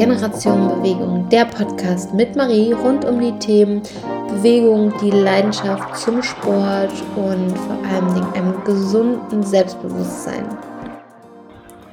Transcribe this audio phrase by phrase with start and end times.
[0.00, 3.82] Generation Bewegung, der Podcast mit Marie rund um die Themen
[4.28, 10.48] Bewegung, die Leidenschaft zum Sport und vor allem einem gesunden Selbstbewusstsein.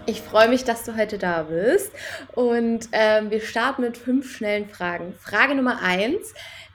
[0.05, 1.91] Ich freue mich, dass du heute da bist
[2.33, 5.13] und ähm, wir starten mit fünf schnellen Fragen.
[5.19, 6.33] Frage Nummer eins.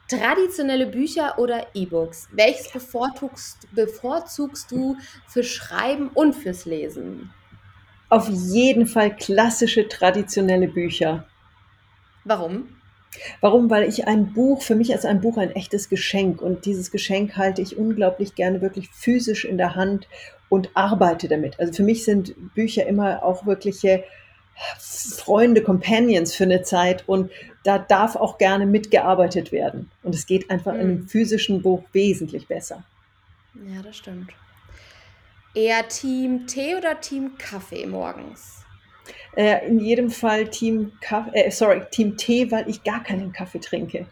[0.08, 2.28] Traditionelle Bücher oder E-Books?
[2.32, 7.30] Welches bevorzugst, bevorzugst du für Schreiben und fürs Lesen?
[8.12, 11.26] Auf jeden Fall klassische traditionelle Bücher.
[12.24, 12.68] Warum?
[13.40, 13.70] Warum?
[13.70, 17.38] Weil ich ein Buch, für mich ist ein Buch ein echtes Geschenk und dieses Geschenk
[17.38, 20.08] halte ich unglaublich gerne wirklich physisch in der Hand
[20.50, 21.58] und arbeite damit.
[21.58, 24.04] Also für mich sind Bücher immer auch wirkliche
[24.78, 27.30] Freunde, Companions für eine Zeit und
[27.64, 29.90] da darf auch gerne mitgearbeitet werden.
[30.02, 30.80] Und es geht einfach mhm.
[30.80, 31.08] in einem hm.
[31.08, 32.84] physischen Buch wesentlich besser.
[33.54, 34.34] Ja, das stimmt.
[35.54, 38.64] Eher Team Tee oder Team Kaffee morgens?
[39.36, 43.60] Äh, in jedem Fall Team Kaffee, äh, sorry, Team Tee, weil ich gar keinen Kaffee
[43.60, 44.06] trinke.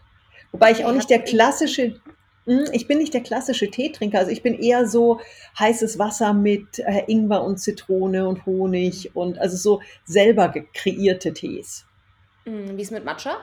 [0.51, 1.99] Wobei ich auch nicht der klassische,
[2.45, 4.19] hm, ich bin nicht der klassische Teetrinker.
[4.19, 5.19] Also ich bin eher so
[5.57, 11.85] heißes Wasser mit äh, Ingwer und Zitrone und Honig und also so selber kreierte Tees.
[12.45, 13.37] Hm, wie ist mit Matcha?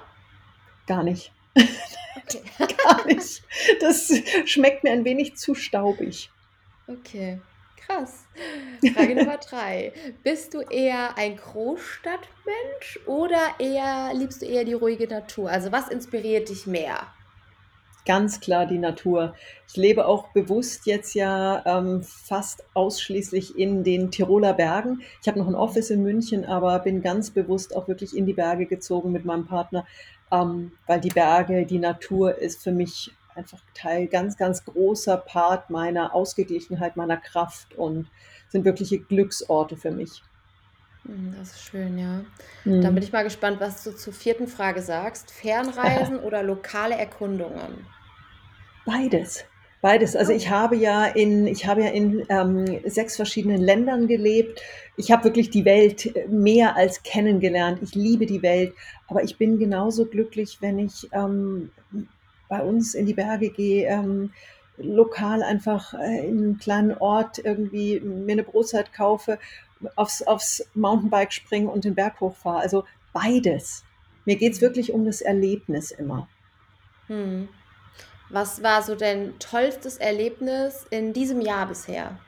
[0.86, 1.32] Gar nicht.
[1.56, 2.42] Okay.
[2.84, 3.42] Gar nicht.
[3.80, 4.12] Das
[4.44, 6.30] schmeckt mir ein wenig zu staubig.
[6.86, 7.40] Okay.
[7.88, 8.26] Krass.
[8.94, 9.92] Frage Nummer drei.
[10.22, 15.50] Bist du eher ein Großstadtmensch oder eher liebst du eher die ruhige Natur?
[15.50, 17.06] Also was inspiriert dich mehr?
[18.04, 19.34] Ganz klar die Natur.
[19.68, 25.02] Ich lebe auch bewusst jetzt ja ähm, fast ausschließlich in den Tiroler Bergen.
[25.22, 28.34] Ich habe noch ein Office in München, aber bin ganz bewusst auch wirklich in die
[28.34, 29.86] Berge gezogen mit meinem Partner,
[30.30, 35.70] ähm, weil die Berge, die Natur ist für mich einfach Teil, ganz, ganz großer Part
[35.70, 38.10] meiner Ausgeglichenheit, meiner Kraft und
[38.48, 40.22] sind wirkliche Glücksorte für mich.
[41.06, 42.24] Hm, das ist schön, ja.
[42.64, 42.82] Mhm.
[42.82, 45.30] Dann bin ich mal gespannt, was du zur vierten Frage sagst.
[45.30, 47.86] Fernreisen oder lokale Erkundungen?
[48.84, 49.44] Beides.
[49.80, 50.16] Beides.
[50.16, 50.50] Also ich oh.
[50.50, 54.60] habe ja in, ich habe ja in ähm, sechs verschiedenen Ländern gelebt.
[54.96, 57.78] Ich habe wirklich die Welt mehr als kennengelernt.
[57.82, 58.74] Ich liebe die Welt,
[59.06, 61.70] aber ich bin genauso glücklich, wenn ich ähm,
[62.48, 64.32] bei uns in die Berge gehe, ähm,
[64.78, 69.38] lokal einfach äh, in einem kleinen Ort irgendwie mir eine Brotzeit kaufe,
[69.96, 72.60] aufs, aufs Mountainbike springe und den Berg hochfahre.
[72.60, 73.84] Also beides.
[74.24, 76.28] Mir geht es wirklich um das Erlebnis immer.
[77.06, 77.48] Hm.
[78.30, 82.18] Was war so dein tollstes Erlebnis in diesem Jahr bisher?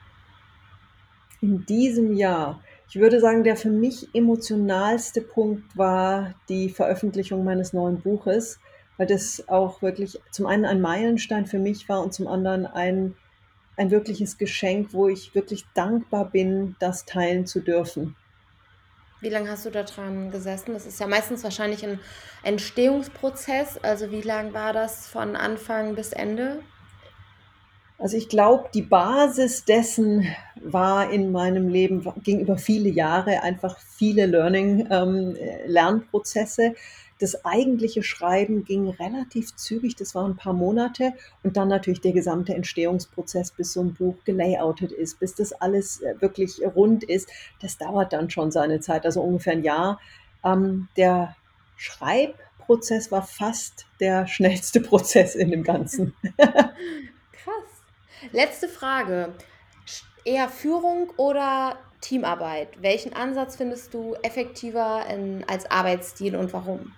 [1.42, 2.62] In diesem Jahr.
[2.88, 8.58] Ich würde sagen, der für mich emotionalste Punkt war die Veröffentlichung meines neuen Buches
[9.00, 13.14] weil das auch wirklich zum einen ein Meilenstein für mich war und zum anderen ein,
[13.78, 18.14] ein wirkliches Geschenk, wo ich wirklich dankbar bin, das teilen zu dürfen.
[19.22, 20.74] Wie lange hast du da dran gesessen?
[20.74, 21.98] Das ist ja meistens wahrscheinlich ein
[22.42, 23.78] Entstehungsprozess.
[23.78, 26.60] Also wie lang war das von Anfang bis Ende?
[27.96, 30.26] Also ich glaube, die Basis dessen
[30.62, 36.74] war in meinem Leben, ging über viele Jahre einfach viele Learning, ähm, Lernprozesse.
[37.20, 42.12] Das eigentliche Schreiben ging relativ zügig, das waren ein paar Monate und dann natürlich der
[42.12, 47.28] gesamte Entstehungsprozess, bis so ein Buch gelayoutet ist, bis das alles äh, wirklich rund ist,
[47.60, 50.00] das dauert dann schon seine Zeit, also ungefähr ein Jahr.
[50.42, 51.36] Ähm, der
[51.76, 56.14] Schreibprozess war fast der schnellste Prozess in dem Ganzen.
[56.38, 57.82] Krass.
[58.32, 59.34] Letzte Frage.
[60.24, 62.82] Eher Führung oder Teamarbeit?
[62.82, 66.94] Welchen Ansatz findest du effektiver in, als Arbeitsstil und warum?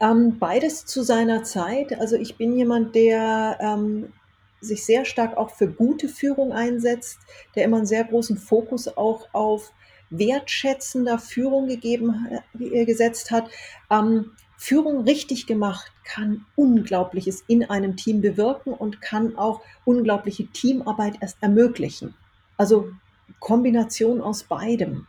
[0.00, 1.98] Ähm, beides zu seiner Zeit.
[1.98, 4.12] Also ich bin jemand, der ähm,
[4.60, 7.18] sich sehr stark auch für gute Führung einsetzt,
[7.54, 9.72] der immer einen sehr großen Fokus auch auf
[10.10, 12.28] wertschätzender Führung gegeben,
[12.58, 13.50] äh, gesetzt hat.
[13.90, 21.14] Ähm, Führung richtig gemacht kann Unglaubliches in einem Team bewirken und kann auch unglaubliche Teamarbeit
[21.20, 22.14] erst ermöglichen.
[22.56, 22.90] Also
[23.38, 25.06] Kombination aus beidem.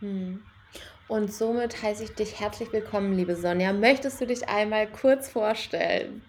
[0.00, 0.42] Hm.
[1.06, 3.72] Und somit heiße ich dich herzlich willkommen, liebe Sonja.
[3.74, 6.22] Möchtest du dich einmal kurz vorstellen?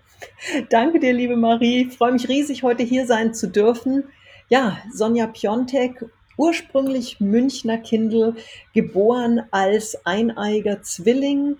[0.70, 1.88] Danke dir, liebe Marie.
[1.88, 4.04] Ich freue mich riesig, heute hier sein zu dürfen.
[4.50, 6.06] Ja, Sonja Piontek,
[6.38, 8.36] ursprünglich Münchner Kindl,
[8.74, 11.58] geboren als eineiger Zwilling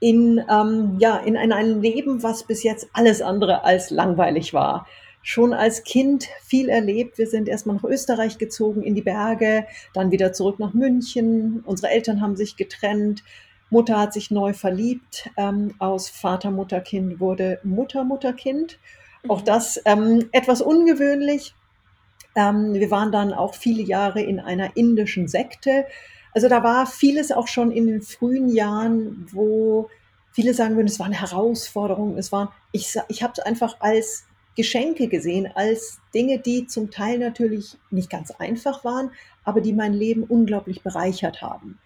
[0.00, 4.86] in, ähm, ja, in ein, ein Leben, was bis jetzt alles andere als langweilig war
[5.28, 7.18] schon als Kind viel erlebt.
[7.18, 11.62] Wir sind erstmal nach Österreich gezogen, in die Berge, dann wieder zurück nach München.
[11.66, 13.22] Unsere Eltern haben sich getrennt.
[13.68, 15.28] Mutter hat sich neu verliebt.
[15.36, 18.78] Ähm, aus Vater, Mutter, Kind wurde Mutter, Mutter, Kind.
[19.28, 19.44] Auch mhm.
[19.44, 21.54] das ähm, etwas ungewöhnlich.
[22.34, 25.84] Ähm, wir waren dann auch viele Jahre in einer indischen Sekte.
[26.32, 29.90] Also da war vieles auch schon in den frühen Jahren, wo
[30.32, 34.24] viele sagen würden, es waren Herausforderungen, es waren, ich, ich habe es einfach als
[34.58, 39.12] Geschenke gesehen, als Dinge, die zum Teil natürlich nicht ganz einfach waren,
[39.44, 41.78] aber die mein Leben unglaublich bereichert haben.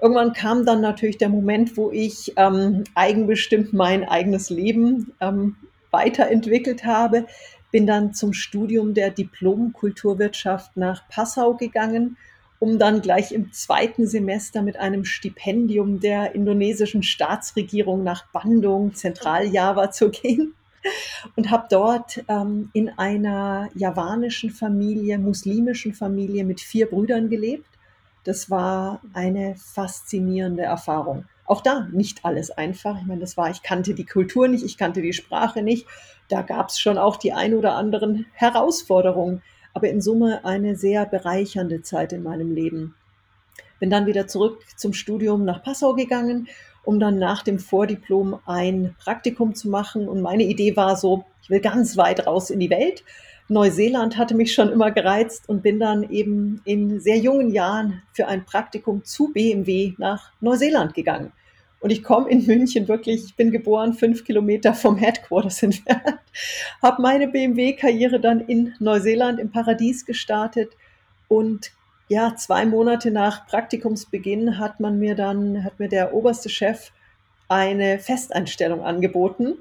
[0.00, 5.56] Irgendwann kam dann natürlich der Moment, wo ich ähm, eigenbestimmt mein eigenes Leben ähm,
[5.90, 7.26] weiterentwickelt habe.
[7.72, 12.16] Bin dann zum Studium der Diplom-Kulturwirtschaft nach Passau gegangen,
[12.58, 19.90] um dann gleich im zweiten Semester mit einem Stipendium der indonesischen Staatsregierung nach Bandung, Zentraljava
[19.90, 20.54] zu gehen
[21.36, 27.66] und habe dort ähm, in einer javanischen Familie, muslimischen Familie mit vier Brüdern gelebt
[28.28, 31.24] das war eine faszinierende Erfahrung.
[31.46, 33.00] Auch da nicht alles einfach.
[33.00, 35.86] Ich meine, das war, ich kannte die Kultur nicht, ich kannte die Sprache nicht.
[36.28, 39.42] Da gab es schon auch die ein oder anderen Herausforderungen.
[39.72, 42.94] Aber in Summe eine sehr bereichernde Zeit in meinem Leben.
[43.80, 46.48] Bin dann wieder zurück zum Studium nach Passau gegangen,
[46.88, 50.08] um dann nach dem Vordiplom ein Praktikum zu machen.
[50.08, 53.04] Und meine Idee war so, ich will ganz weit raus in die Welt
[53.50, 58.26] Neuseeland hatte mich schon immer gereizt und bin dann eben in sehr jungen Jahren für
[58.28, 61.32] ein Praktikum zu BMW nach Neuseeland gegangen.
[61.80, 66.18] Und ich komme in München wirklich, ich bin geboren fünf Kilometer vom Headquarters entfernt,
[66.82, 70.72] habe meine BMW-Karriere dann in Neuseeland im Paradies gestartet
[71.28, 71.70] und
[72.08, 76.90] ja, zwei Monate nach Praktikumsbeginn hat man mir dann, hat mir der oberste Chef
[77.48, 79.58] eine Festeinstellung angeboten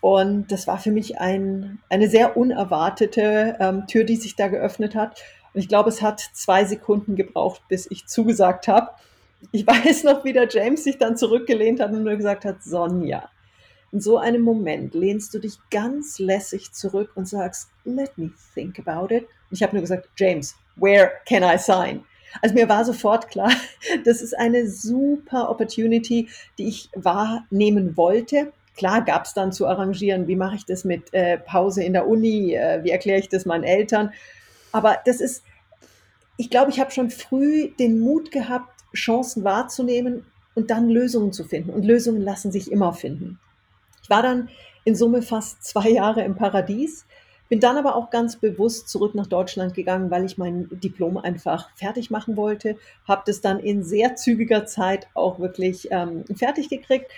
[0.00, 4.94] und das war für mich ein, eine sehr unerwartete ähm, Tür, die sich da geöffnet
[4.94, 5.22] hat.
[5.52, 8.90] Und ich glaube, es hat zwei Sekunden gebraucht, bis ich zugesagt habe.
[9.50, 13.28] Ich weiß noch, wie der James sich dann zurückgelehnt hat und nur gesagt hat, Sonja,
[13.90, 18.78] in so einem Moment lehnst du dich ganz lässig zurück und sagst, let me think
[18.78, 19.24] about it.
[19.24, 22.04] Und ich habe nur gesagt, James, where can I sign?
[22.42, 23.50] Also mir war sofort klar,
[24.04, 26.28] das ist eine super Opportunity,
[26.58, 28.52] die ich wahrnehmen wollte.
[28.76, 32.06] Klar gab es dann zu arrangieren, wie mache ich das mit äh, Pause in der
[32.06, 34.12] Uni, äh, wie erkläre ich das meinen Eltern.
[34.70, 35.42] Aber das ist,
[36.36, 41.44] ich glaube, ich habe schon früh den Mut gehabt, Chancen wahrzunehmen und dann Lösungen zu
[41.44, 41.70] finden.
[41.70, 43.38] Und Lösungen lassen sich immer finden.
[44.02, 44.48] Ich war dann
[44.84, 47.04] in Summe fast zwei Jahre im Paradies,
[47.48, 51.70] bin dann aber auch ganz bewusst zurück nach Deutschland gegangen, weil ich mein Diplom einfach
[51.76, 57.10] fertig machen wollte, habe das dann in sehr zügiger Zeit auch wirklich ähm, fertig gekriegt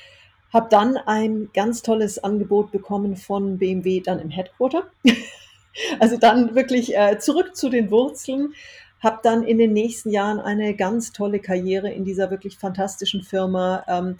[0.53, 4.85] habe dann ein ganz tolles Angebot bekommen von BMW dann im Headquarter.
[6.01, 8.55] also dann wirklich äh, zurück zu den Wurzeln.
[9.01, 13.85] Habe dann in den nächsten Jahren eine ganz tolle Karriere in dieser wirklich fantastischen Firma
[13.89, 14.17] ähm,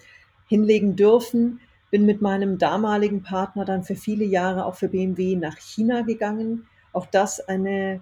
[0.47, 1.59] hinlegen dürfen.
[1.91, 6.65] Bin mit meinem damaligen Partner dann für viele Jahre auch für BMW nach China gegangen.
[6.93, 8.01] Auch das eine,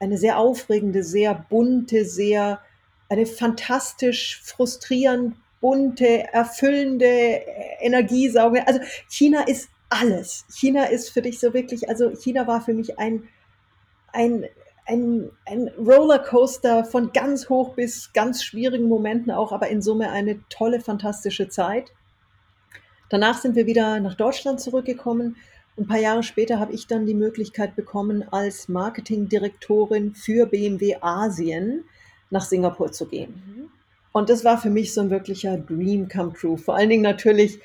[0.00, 2.60] eine sehr aufregende, sehr bunte, sehr,
[3.08, 7.40] eine fantastisch frustrierend bunte, erfüllende
[7.80, 8.66] Energiesauger.
[8.66, 10.44] Also China ist alles.
[10.52, 13.24] China ist für dich so wirklich, also China war für mich ein,
[14.12, 14.44] ein,
[14.86, 20.40] ein, ein Rollercoaster von ganz hoch bis ganz schwierigen Momenten auch, aber in Summe eine
[20.48, 21.92] tolle, fantastische Zeit.
[23.08, 25.36] Danach sind wir wieder nach Deutschland zurückgekommen.
[25.76, 31.84] Ein paar Jahre später habe ich dann die Möglichkeit bekommen, als Marketingdirektorin für BMW Asien
[32.30, 33.42] nach Singapur zu gehen.
[33.46, 33.70] Mhm.
[34.12, 36.58] Und das war für mich so ein wirklicher Dream come true.
[36.58, 37.60] Vor allen Dingen natürlich,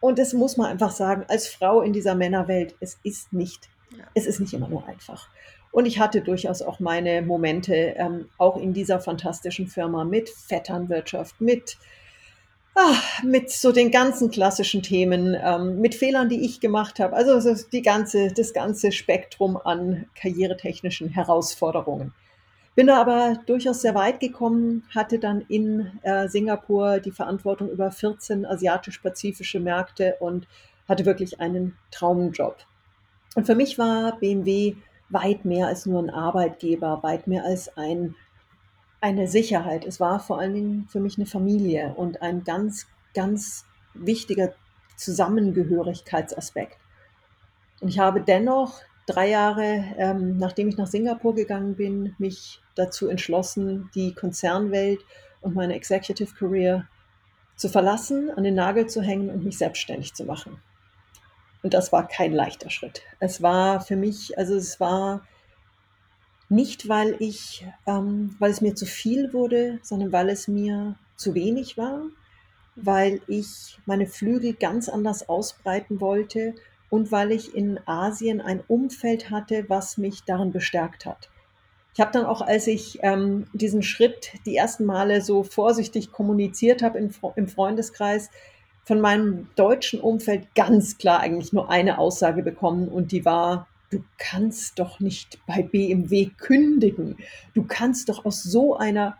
[0.00, 3.68] und das muss man einfach sagen, als Frau in dieser Männerwelt, es ist nicht,
[4.14, 5.28] es ist nicht immer nur einfach.
[5.70, 11.40] Und ich hatte durchaus auch meine Momente, ähm, auch in dieser fantastischen Firma mit Vetternwirtschaft,
[11.40, 11.78] mit,
[12.78, 17.14] ach, mit so den ganzen klassischen Themen, ähm, mit Fehlern, die ich gemacht habe.
[17.14, 22.12] Also die ganze, das ganze Spektrum an karrieretechnischen Herausforderungen.
[22.76, 27.90] Bin da aber durchaus sehr weit gekommen, hatte dann in äh, Singapur die Verantwortung über
[27.90, 30.46] 14 asiatisch-pazifische Märkte und
[30.88, 32.56] hatte wirklich einen Traumjob.
[33.34, 34.76] Und für mich war BMW
[35.08, 38.14] weit mehr als nur ein Arbeitgeber, weit mehr als ein,
[39.00, 39.84] eine Sicherheit.
[39.84, 43.64] Es war vor allen Dingen für mich eine Familie und ein ganz, ganz
[43.94, 44.52] wichtiger
[44.96, 46.78] Zusammengehörigkeitsaspekt.
[47.80, 53.08] Und ich habe dennoch drei Jahre, ähm, nachdem ich nach Singapur gegangen bin, mich dazu
[53.08, 55.00] entschlossen, die Konzernwelt
[55.40, 56.86] und meine Executive Career
[57.56, 60.60] zu verlassen, an den Nagel zu hängen und mich selbstständig zu machen.
[61.62, 63.02] Und das war kein leichter Schritt.
[63.18, 65.26] Es war für mich, also es war
[66.48, 71.34] nicht, weil ich, ähm, weil es mir zu viel wurde, sondern weil es mir zu
[71.34, 72.02] wenig war,
[72.76, 76.54] weil ich meine Flügel ganz anders ausbreiten wollte
[76.90, 81.28] und weil ich in Asien ein Umfeld hatte, was mich darin bestärkt hat.
[81.94, 86.80] Ich habe dann auch, als ich ähm, diesen Schritt die ersten Male so vorsichtig kommuniziert
[86.80, 88.30] habe im, im Freundeskreis,
[88.84, 94.02] von meinem deutschen Umfeld ganz klar eigentlich nur eine Aussage bekommen und die war, du
[94.18, 97.16] kannst doch nicht bei BMW kündigen.
[97.54, 99.16] Du kannst doch aus so einer,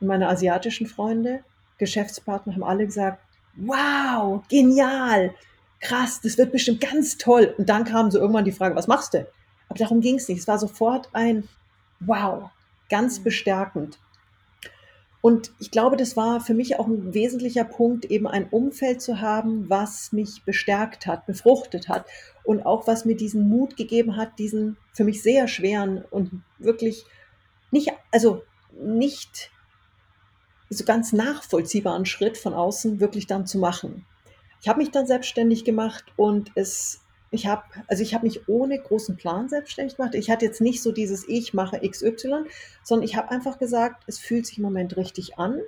[0.00, 1.44] meine asiatischen Freunde,
[1.78, 3.22] Geschäftspartner haben alle gesagt,
[3.56, 5.34] wow, genial,
[5.80, 7.54] krass, das wird bestimmt ganz toll.
[7.56, 9.26] Und dann kam so irgendwann die Frage, was machst du?
[9.68, 10.40] Aber darum ging es nicht.
[10.40, 11.48] Es war sofort ein
[12.00, 12.50] Wow,
[12.88, 13.24] ganz mhm.
[13.24, 13.98] bestärkend.
[15.22, 19.20] Und ich glaube, das war für mich auch ein wesentlicher Punkt, eben ein Umfeld zu
[19.20, 22.06] haben, was mich bestärkt hat, befruchtet hat
[22.44, 27.04] und auch was mir diesen Mut gegeben hat, diesen für mich sehr schweren und wirklich
[27.70, 28.42] nicht, also
[28.72, 29.50] nicht
[30.68, 34.06] so ganz nachvollziehbaren Schritt von außen wirklich dann zu machen.
[34.60, 37.00] Ich habe mich dann selbstständig gemacht und es
[37.32, 40.14] ich habe also ich habe mich ohne großen Plan selbstständig gemacht.
[40.14, 42.44] Ich hatte jetzt nicht so dieses ich mache XY,
[42.82, 45.60] sondern ich habe einfach gesagt, es fühlt sich im Moment richtig an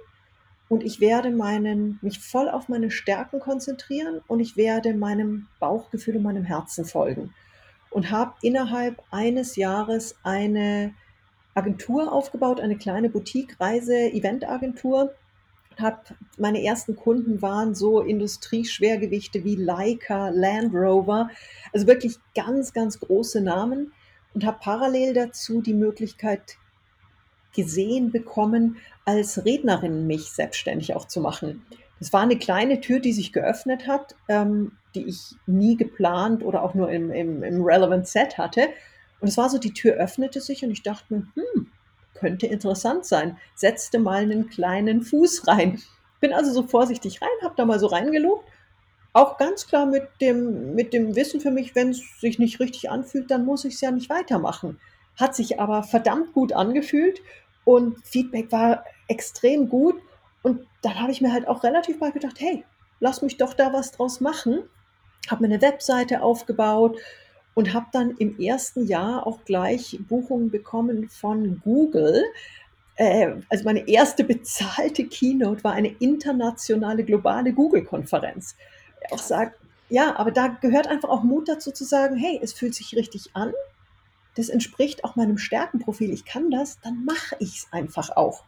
[0.68, 6.16] und ich werde meinen mich voll auf meine Stärken konzentrieren und ich werde meinem Bauchgefühl
[6.16, 7.34] und meinem Herzen folgen.
[7.90, 10.94] Und habe innerhalb eines Jahres eine
[11.54, 15.14] Agentur aufgebaut, eine kleine Boutique Reise Eventagentur.
[15.78, 15.98] Habe
[16.38, 21.28] meine ersten Kunden waren so Industrieschwergewichte wie Leica, Land Rover,
[21.72, 23.92] also wirklich ganz, ganz große Namen.
[24.34, 26.56] Und habe parallel dazu die Möglichkeit
[27.52, 31.64] gesehen bekommen, als Rednerin mich selbstständig auch zu machen.
[31.98, 36.62] Das war eine kleine Tür, die sich geöffnet hat, ähm, die ich nie geplant oder
[36.62, 38.68] auch nur im, im, im Relevant Set hatte.
[39.20, 41.70] Und es war so, die Tür öffnete sich und ich dachte mir, hm,
[42.14, 43.36] könnte interessant sein.
[43.54, 45.80] Setzte mal einen kleinen Fuß rein.
[46.20, 48.48] Bin also so vorsichtig rein, habe da mal so reingelobt.
[49.12, 52.90] Auch ganz klar mit dem, mit dem Wissen für mich, wenn es sich nicht richtig
[52.90, 54.80] anfühlt, dann muss ich es ja nicht weitermachen.
[55.16, 57.20] Hat sich aber verdammt gut angefühlt
[57.64, 59.96] und Feedback war extrem gut.
[60.42, 62.64] Und dann habe ich mir halt auch relativ bald gedacht, hey,
[63.00, 64.64] lass mich doch da was draus machen.
[65.30, 66.98] Habe mir eine Webseite aufgebaut,
[67.54, 72.24] und habe dann im ersten Jahr auch gleich Buchungen bekommen von Google.
[72.96, 78.56] Äh, also meine erste bezahlte Keynote war eine internationale globale Google-Konferenz.
[79.10, 82.74] Auch sagt, ja, aber da gehört einfach auch Mut dazu zu sagen, hey, es fühlt
[82.74, 83.52] sich richtig an,
[84.36, 88.44] das entspricht auch meinem Stärkenprofil, ich kann das, dann mache ich es einfach auch.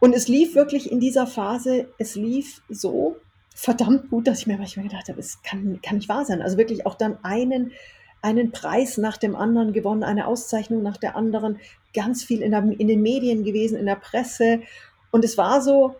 [0.00, 3.16] Und es lief wirklich in dieser Phase, es lief so
[3.54, 6.42] verdammt gut, dass ich mir manchmal gedacht habe, es kann, kann nicht wahr sein.
[6.42, 7.72] Also wirklich auch dann einen
[8.24, 11.58] einen Preis nach dem anderen gewonnen, eine Auszeichnung nach der anderen,
[11.92, 14.62] ganz viel in, der, in den Medien gewesen, in der Presse.
[15.10, 15.96] Und es war so,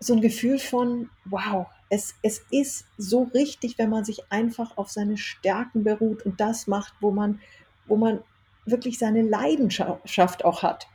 [0.00, 4.90] so ein Gefühl von, wow, es, es ist so richtig, wenn man sich einfach auf
[4.90, 7.40] seine Stärken beruht und das macht, wo man,
[7.86, 8.24] wo man
[8.70, 10.86] wirklich seine Leidenschaft auch hat.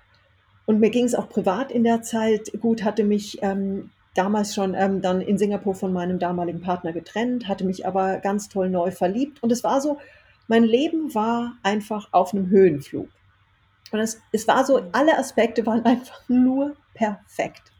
[0.65, 4.73] Und mir ging es auch privat in der Zeit gut, hatte mich ähm, damals schon
[4.75, 8.91] ähm, dann in Singapur von meinem damaligen Partner getrennt, hatte mich aber ganz toll neu
[8.91, 9.43] verliebt.
[9.43, 9.97] Und es war so,
[10.47, 13.09] mein Leben war einfach auf einem Höhenflug.
[13.91, 17.71] Und es, es war so, alle Aspekte waren einfach nur perfekt.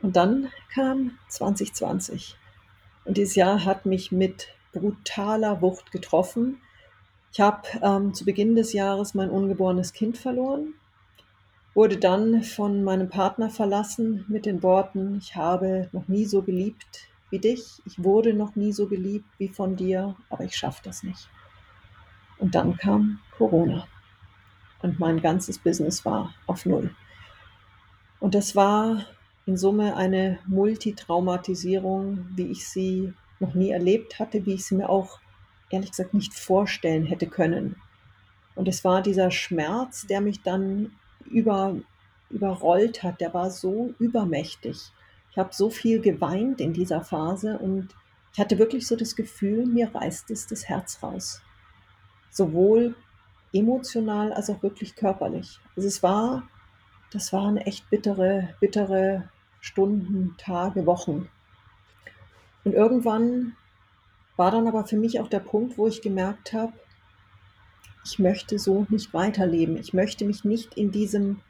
[0.00, 2.36] Und dann kam 2020.
[3.04, 6.61] Und dieses Jahr hat mich mit brutaler Wucht getroffen.
[7.32, 10.74] Ich habe ähm, zu Beginn des Jahres mein ungeborenes Kind verloren,
[11.72, 17.08] wurde dann von meinem Partner verlassen mit den Worten, ich habe noch nie so geliebt
[17.30, 21.02] wie dich, ich wurde noch nie so geliebt wie von dir, aber ich schaffe das
[21.02, 21.30] nicht.
[22.38, 23.86] Und dann kam Corona.
[24.82, 26.94] Und mein ganzes Business war auf Null.
[28.20, 29.06] Und das war
[29.46, 34.90] in Summe eine Multitraumatisierung, wie ich sie noch nie erlebt hatte, wie ich sie mir
[34.90, 35.18] auch
[35.72, 37.76] ehrlich gesagt nicht vorstellen hätte können.
[38.54, 40.92] Und es war dieser Schmerz, der mich dann
[41.24, 41.76] über,
[42.30, 44.92] überrollt hat, der war so übermächtig.
[45.30, 47.88] Ich habe so viel geweint in dieser Phase und
[48.32, 51.42] ich hatte wirklich so das Gefühl, mir reißt es das Herz raus
[52.32, 52.96] sowohl
[53.52, 55.60] emotional als auch wirklich körperlich.
[55.76, 56.48] Also es war,
[57.12, 59.28] das waren echt bittere, bittere
[59.60, 61.28] Stunden, Tage, Wochen.
[62.64, 63.54] Und irgendwann
[64.36, 66.72] war dann aber für mich auch der Punkt, wo ich gemerkt habe,
[68.04, 69.76] ich möchte so nicht weiterleben.
[69.76, 71.40] Ich möchte mich nicht in diesem,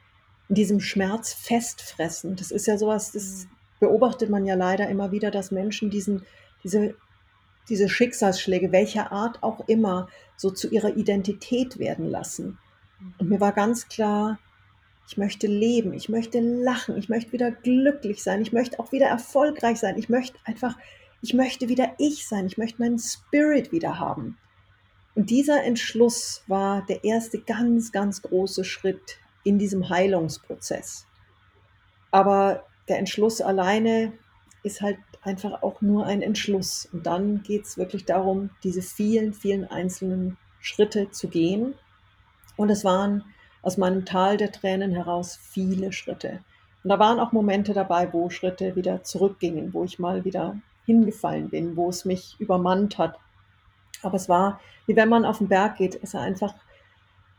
[0.48, 2.36] in diesem Schmerz festfressen.
[2.36, 3.46] Das ist ja sowas, das
[3.80, 6.24] beobachtet man ja leider immer wieder, dass Menschen diesen,
[6.62, 6.94] diese
[7.68, 12.58] diese Schicksalsschläge, welcher Art auch immer, so zu ihrer Identität werden lassen.
[13.18, 14.38] Und mir war ganz klar,
[15.08, 19.06] ich möchte leben, ich möchte lachen, ich möchte wieder glücklich sein, ich möchte auch wieder
[19.06, 20.76] erfolgreich sein, ich möchte einfach,
[21.22, 24.36] ich möchte wieder ich sein, ich möchte meinen Spirit wieder haben.
[25.14, 31.06] Und dieser Entschluss war der erste ganz, ganz große Schritt in diesem Heilungsprozess.
[32.10, 34.12] Aber der Entschluss alleine
[34.64, 36.88] ist halt einfach auch nur ein Entschluss.
[36.92, 41.74] Und dann geht es wirklich darum, diese vielen, vielen einzelnen Schritte zu gehen.
[42.56, 43.24] Und es waren
[43.62, 46.40] aus meinem Tal der Tränen heraus viele Schritte.
[46.82, 51.50] Und da waren auch Momente dabei, wo Schritte wieder zurückgingen, wo ich mal wieder hingefallen
[51.50, 53.18] bin, wo es mich übermannt hat.
[54.02, 56.54] Aber es war, wie wenn man auf den Berg geht, ist einfach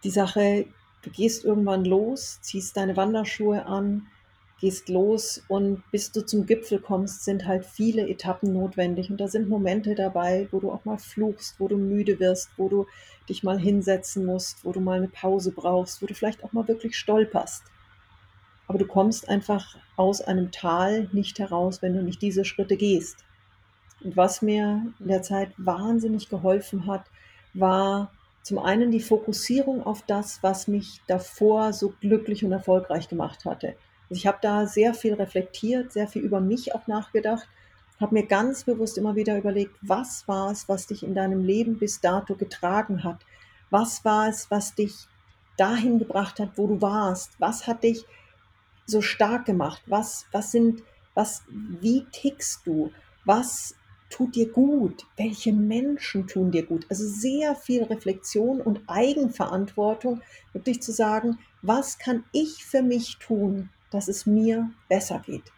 [0.03, 0.65] die Sache,
[1.01, 4.07] du gehst irgendwann los, ziehst deine Wanderschuhe an,
[4.59, 9.09] gehst los und bis du zum Gipfel kommst, sind halt viele Etappen notwendig.
[9.09, 12.69] Und da sind Momente dabei, wo du auch mal fluchst, wo du müde wirst, wo
[12.69, 12.87] du
[13.27, 16.67] dich mal hinsetzen musst, wo du mal eine Pause brauchst, wo du vielleicht auch mal
[16.67, 17.63] wirklich stolperst.
[18.67, 23.17] Aber du kommst einfach aus einem Tal nicht heraus, wenn du nicht diese Schritte gehst.
[24.03, 27.05] Und was mir in der Zeit wahnsinnig geholfen hat,
[27.53, 33.45] war zum einen die Fokussierung auf das, was mich davor so glücklich und erfolgreich gemacht
[33.45, 33.75] hatte.
[34.09, 37.47] Also ich habe da sehr viel reflektiert, sehr viel über mich auch nachgedacht,
[38.01, 41.77] habe mir ganz bewusst immer wieder überlegt, was war es, was dich in deinem Leben
[41.77, 43.25] bis dato getragen hat?
[43.69, 44.93] Was war es, was dich
[45.57, 47.31] dahin gebracht hat, wo du warst?
[47.39, 48.05] Was hat dich
[48.85, 49.81] so stark gemacht?
[49.85, 50.83] Was, was sind,
[51.13, 52.91] was, wie tickst du?
[53.23, 53.75] Was
[54.13, 55.05] tut dir gut?
[55.17, 56.85] Welche Menschen tun dir gut?
[56.89, 60.21] Also sehr viel Reflexion und Eigenverantwortung,
[60.53, 65.51] wirklich zu sagen, was kann ich für mich tun, dass es mir besser geht?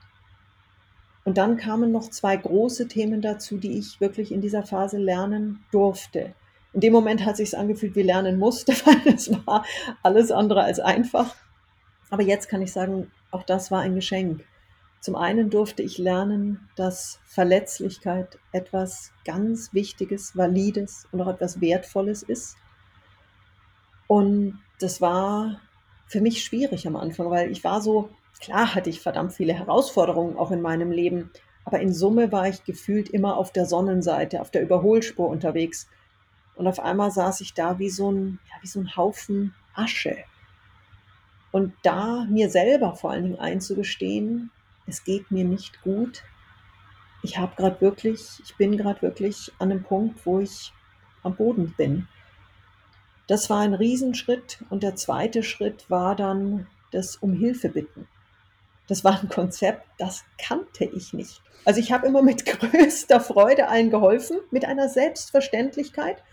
[1.26, 5.66] Und dann kamen noch zwei große Themen dazu, die ich wirklich in dieser Phase lernen
[5.72, 6.34] durfte.
[6.72, 9.66] In dem Moment hat sich angefühlt, wie lernen musste, weil es war
[10.02, 11.36] alles andere als einfach.
[12.10, 14.46] Aber jetzt kann ich sagen, auch das war ein Geschenk.
[15.06, 22.24] Zum einen durfte ich lernen, dass Verletzlichkeit etwas ganz Wichtiges, Valides und auch etwas Wertvolles
[22.24, 22.58] ist.
[24.08, 25.62] Und das war
[26.08, 28.10] für mich schwierig am Anfang, weil ich war so,
[28.42, 31.30] klar hatte ich verdammt viele Herausforderungen auch in meinem Leben,
[31.66, 35.88] aber in Summe war ich gefühlt immer auf der Sonnenseite, auf der Überholspur unterwegs.
[36.56, 40.18] Und auf einmal saß ich da wie so ein, ja, wie so ein Haufen Asche.
[41.52, 44.50] Und da mir selber vor allen Dingen einzugestehen,
[44.88, 46.24] es geht mir nicht gut.
[47.24, 50.74] Ich habe gerade wirklich, ich bin gerade wirklich an einem Punkt, wo ich
[51.24, 52.08] am Boden bin.
[53.28, 58.08] Das war ein Riesenschritt und der zweite Schritt war dann das um Hilfe bitten.
[58.88, 61.42] Das war ein Konzept, das kannte ich nicht.
[61.66, 66.24] Also ich habe immer mit größter Freude allen geholfen, mit einer Selbstverständlichkeit.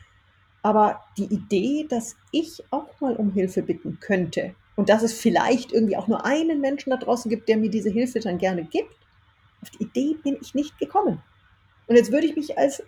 [0.62, 5.72] Aber die Idee, dass ich auch mal um Hilfe bitten könnte, und dass es vielleicht
[5.72, 8.94] irgendwie auch nur einen Menschen da draußen gibt, der mir diese Hilfe dann gerne gibt,
[9.60, 11.22] auf die Idee bin ich nicht gekommen.
[11.86, 12.82] Und jetzt würde ich mich als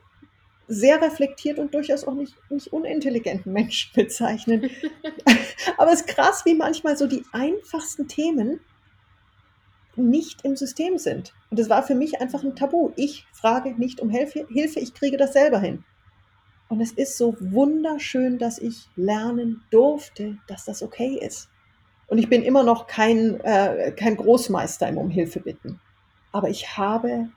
[0.66, 4.70] sehr reflektiert und durchaus auch nicht, nicht unintelligenten Menschen bezeichnen.
[5.77, 8.61] Aber es ist krass, wie manchmal so die einfachsten Themen
[9.97, 11.35] nicht im System sind.
[11.51, 12.92] Und das war für mich einfach ein Tabu.
[12.97, 14.47] Ich frage nicht um Hilfe,
[14.81, 15.85] ich kriege das selber hin.
[16.68, 21.49] Und es ist so wunderschön, dass ich lernen durfte, dass das okay ist.
[22.06, 25.80] Und ich bin immer noch kein, äh, kein Großmeister im Um bitten.
[26.32, 27.28] Aber ich habe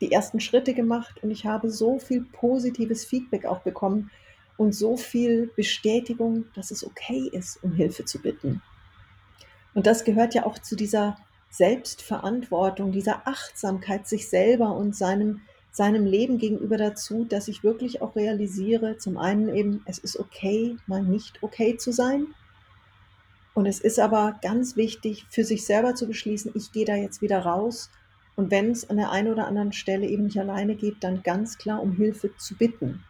[0.00, 4.10] die ersten Schritte gemacht und ich habe so viel positives Feedback auch bekommen
[4.56, 8.62] und so viel Bestätigung, dass es okay ist, um Hilfe zu bitten.
[9.74, 11.16] Und das gehört ja auch zu dieser
[11.50, 18.14] Selbstverantwortung, dieser Achtsamkeit sich selber und seinem, seinem Leben gegenüber dazu, dass ich wirklich auch
[18.16, 22.26] realisiere, zum einen eben, es ist okay, mal nicht okay zu sein.
[23.54, 27.22] Und es ist aber ganz wichtig, für sich selber zu beschließen, ich gehe da jetzt
[27.22, 27.90] wieder raus.
[28.36, 31.56] Und wenn es an der einen oder anderen Stelle eben nicht alleine geht, dann ganz
[31.56, 33.04] klar um Hilfe zu bitten.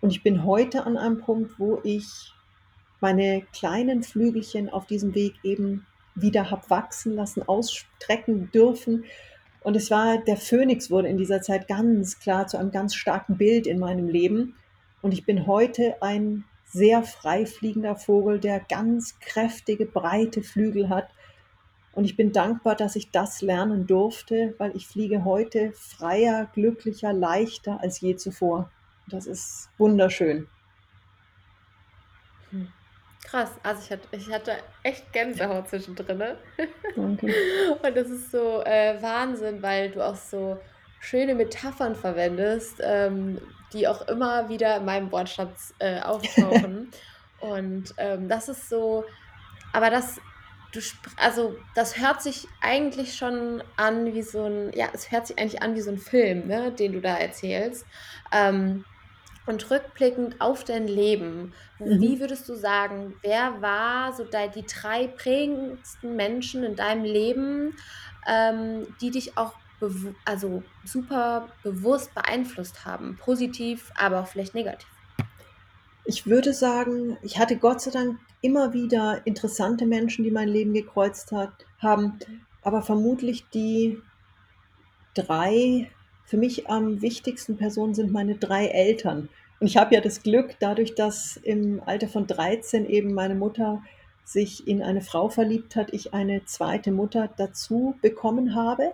[0.00, 2.32] Und ich bin heute an einem Punkt, wo ich
[3.00, 9.04] meine kleinen Flügelchen auf diesem Weg eben wieder habe wachsen lassen, ausstrecken dürfen.
[9.60, 13.36] Und es war, der Phönix wurde in dieser Zeit ganz klar zu einem ganz starken
[13.36, 14.54] Bild in meinem Leben.
[15.02, 21.08] Und ich bin heute ein sehr frei fliegender Vogel, der ganz kräftige, breite Flügel hat.
[21.92, 27.12] Und ich bin dankbar, dass ich das lernen durfte, weil ich fliege heute freier, glücklicher,
[27.12, 28.70] leichter als je zuvor.
[29.08, 30.48] Das ist wunderschön.
[32.50, 32.68] Hm.
[33.24, 36.22] Krass, also ich hatte, ich hatte echt Gänsehaut zwischendrin.
[36.96, 37.34] Danke.
[37.82, 40.58] Und das ist so äh, Wahnsinn, weil du auch so
[41.00, 43.38] schöne Metaphern verwendest, ähm,
[43.72, 46.90] die auch immer wieder in meinem Wortschatz äh, auftauchen.
[47.38, 49.04] Und ähm, das ist so,
[49.72, 50.20] aber das,
[50.72, 50.80] du,
[51.16, 55.62] also das hört sich eigentlich schon an wie so ein, ja, es hört sich eigentlich
[55.62, 57.86] an wie so ein Film, ne, den du da erzählst.
[58.32, 58.84] Ähm,
[59.46, 62.00] Und rückblickend auf dein Leben, Mhm.
[62.00, 67.76] wie würdest du sagen, wer war so die 3 prägendsten Menschen in deinem Leben,
[68.26, 69.54] ähm, die dich auch
[70.24, 74.88] also super bewusst beeinflusst haben, positiv, aber auch vielleicht negativ?
[76.04, 80.72] Ich würde sagen, ich hatte Gott sei Dank immer wieder interessante Menschen, die mein Leben
[80.72, 82.18] gekreuzt hat haben,
[82.62, 84.00] aber vermutlich die
[85.14, 85.90] 3
[86.24, 89.28] für mich am wichtigsten Personen sind meine 3 Eltern.
[89.60, 93.82] Und ich habe ja das Glück, dadurch, dass im Alter von 13 eben meine Mutter
[94.24, 98.92] sich in eine Frau verliebt hat, ich eine zweite Mutter dazu bekommen habe.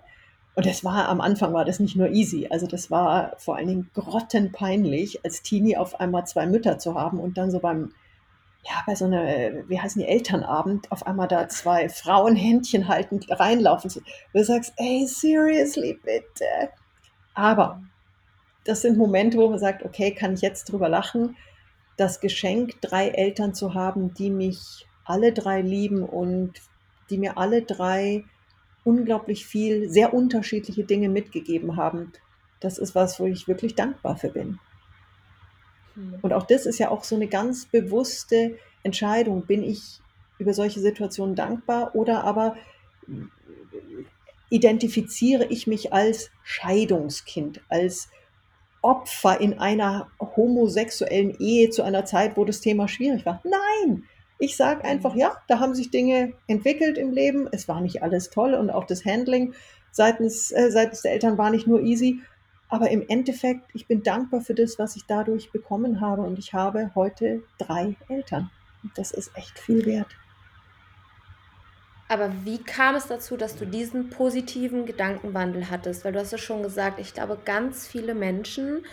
[0.58, 2.48] Und das war am Anfang war das nicht nur easy.
[2.50, 7.20] Also, das war vor allen Dingen grottenpeinlich, als Teenie auf einmal 2 Mütter zu haben
[7.20, 7.92] und dann so beim
[8.64, 12.88] ja, bei so 'ner, äh, wie heißen die, Elternabend, auf einmal da 2 Frauen Händchen
[12.88, 13.90] haltend reinlaufen
[14.32, 16.70] wo du sagst: „Ey, seriously, bitte?“
[17.34, 17.82] Aber
[18.64, 21.36] das sind Momente, wo man sagt: „Okay, kann ich jetzt drüber lachen,
[21.98, 26.54] das Geschenk, 3 Eltern zu haben, die mich alle 3 lieben und
[27.10, 28.24] die mir alle 3
[28.88, 32.12] unglaublich viel sehr unterschiedliche Dinge mitgegeben haben.“
[32.60, 34.58] Das ist was, wo ich wirklich dankbar für bin.
[35.96, 36.18] Mhm.
[36.22, 39.46] Und auch das ist ja auch so 'ne ganz bewusste Entscheidung.
[39.46, 40.00] Bin ich
[40.38, 42.56] über solche Situationen dankbar oder aber
[44.50, 48.08] identifiziere ich mich als Scheidungskind, als
[48.82, 53.42] Opfer in einer homosexuellen Ehe zu einer Zeit, wo das Thema schwierig war.
[53.44, 54.04] Nein!
[54.38, 55.20] Ich sage einfach: Mhm.
[55.20, 57.48] „Ja, da haben sich Dinge entwickelt im Leben.
[57.52, 59.54] Es war nicht alles toll und auch das Handling
[59.90, 62.22] seitens äh, seitens der Eltern war nicht nur easy.
[62.68, 66.52] Aber im Endeffekt, ich bin dankbar für das, was ich dadurch bekommen habe und ich
[66.54, 68.50] habe heute 3 Eltern.
[68.82, 70.18] Und das ist echt viel wert.
[72.10, 76.04] Aber wie kam es dazu, dass du diesen positiven Gedankenwandel hattest?
[76.04, 78.86] Weil du hast ja schon gesagt, ich glaube, ganz viele Menschen,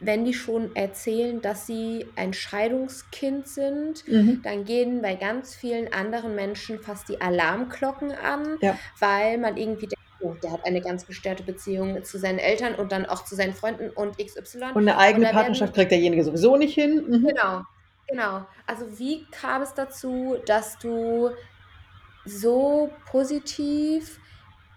[0.00, 4.44] wenn die schon erzählen, dass sie ein Scheidungskind sind, Mhm.
[4.44, 8.84] dann gehen bei ganz vielen anderen Menschen fast die Alarmglocken an, Ja.
[9.00, 12.92] weil man irgendwie denkt: „Oh, der hat eine ganz gestörte Beziehung zu seinen Eltern und
[12.92, 15.90] dann auch zu seinen Freunden und XY.“ Und 'ne Und eigene da Partnerschaft werden kriegt
[15.92, 17.04] derjenige sowieso nicht hin.
[17.08, 17.36] Mhm.
[17.36, 17.62] Genau,
[18.06, 18.46] genau.
[18.66, 21.30] Also, wie kam es dazu, dass du
[22.24, 24.20] so positiv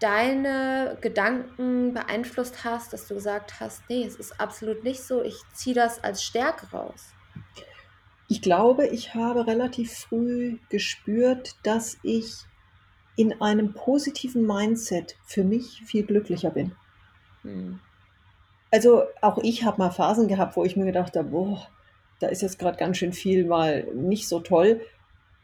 [0.00, 5.22] deine Gedanken beeinflusst hast, dass du gesagt hast: „Ne, es ist absolut nicht so.
[5.22, 7.16] Ich ziehe das als Stärke raus?“
[8.28, 12.46] Ich glaube, ich habe relativ früh gespürt, dass ich
[13.16, 16.74] in einem positiven Mindset für mich viel glücklicher bin.
[17.42, 17.80] Mhm.
[18.70, 21.68] Also, auch ich habe mal Phasen gehabt, wo ich mir gedacht habe: „Boah,
[22.20, 24.80] da ist jetzt grad ganz schön viel mal nicht so toll.“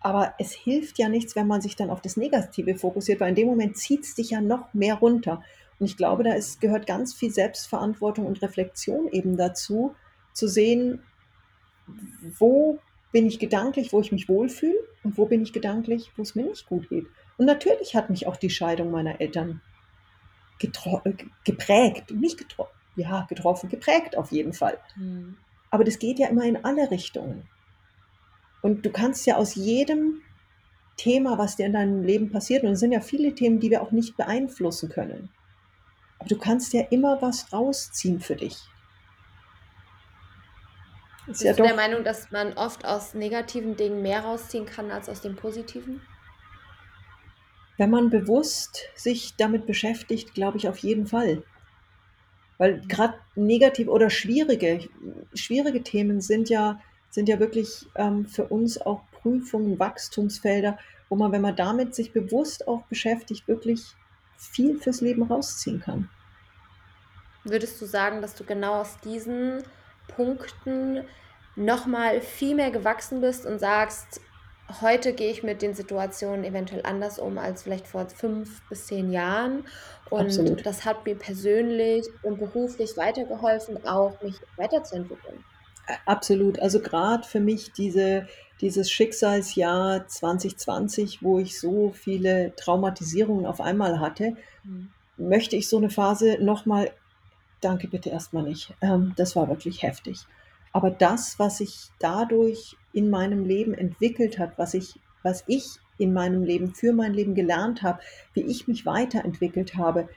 [0.05, 3.37] Aber es hilft ja nichts, wenn man sich dann auf das Negative fokussiert, weil in
[3.37, 5.43] dem Moment zieht's dich ja noch mehr runter.
[5.79, 9.97] Und ich glaube, da ist gehört ganz viel Selbstverantwortung und Reflexion eben dazu,
[10.35, 11.01] zu sehen:
[11.87, 12.79] „W wo
[13.13, 16.67] bin ich gedanklich, wo ich mich wohlfühle und wo bin ich gedanklich, wo's mir nicht
[16.67, 17.07] gut geht?“
[17.39, 19.63] Und natürlich hat mich auch die Scheidung meiner Eltern
[20.61, 21.13] äh,
[21.45, 24.79] geprägt, nicht getro ja, getroffen, geprägt auf jeden Fall.
[24.97, 25.39] Mhm.
[25.71, 27.49] Aber das geht ja immer in alle Richtungen.
[28.65, 30.23] Und du kannst ja aus jedem
[30.97, 33.83] Thema, was dir in deinem Leben passiert und es sind ja viele Themen, die wir
[33.83, 35.35] auch nicht beeinflussen können.
[36.19, 38.73] Aber du kannst ja immer was rausziehen für dich.
[41.27, 44.65] Ist ja Bist du der doch Meinung, dass man oft aus negativen Dingen mehr rausziehen
[44.67, 46.09] kann als aus den positiven?
[47.77, 51.45] Wenn man bewusst sich damit beschäftigt, glaube ich auf jeden Fall.
[52.59, 52.89] Weil Mhm.
[52.89, 54.89] grad negativ oder schwierige
[55.35, 56.81] schwierige Themen sind ja
[57.15, 62.13] sind ja wirklich, ähm, für uns auch Prüfungen, Wachstumsfelder, wo man, wenn man damit sich
[62.13, 63.97] bewusst auch beschäftigt, wirklich
[64.37, 66.11] viel fürs Leben rausziehen kann.
[67.45, 69.63] Würdest du sagen, dass du genau aus diesen
[70.07, 71.09] Punkten
[71.55, 74.21] noch mal viel mehr gewachsen bist und sagst:
[74.81, 79.11] „Heute gehe ich mit den Situationen eventuell anders um als vielleicht vor 5 bis 10
[79.11, 79.67] Jahren
[80.05, 80.67] und Absolut.
[80.67, 85.54] das hat mir persönlich und beruflich weitergeholfen, auch mich weiterzuentwickeln?“ Äh,
[86.07, 86.59] absolut.
[86.61, 88.27] Also, grad für mich diese
[88.61, 94.95] dieses Schicksalsjahr 2020, wo ich so viele Traumatisierungen auf einmal hatte, Mhm.
[95.17, 96.93] möchte ich so 'ne Phase noch mal
[97.61, 98.77] danke, bitte erst mal nicht.
[98.83, 100.29] Ähm, das war wirklich heftig.
[100.73, 106.13] Aber das, was sich dadurch in meinem Leben entwickelt hat, was ich was ich in
[106.15, 108.01] meinem Leben für mein Leben gelernt habe,
[108.35, 110.09] wie ich mich weiterentwickelt habe,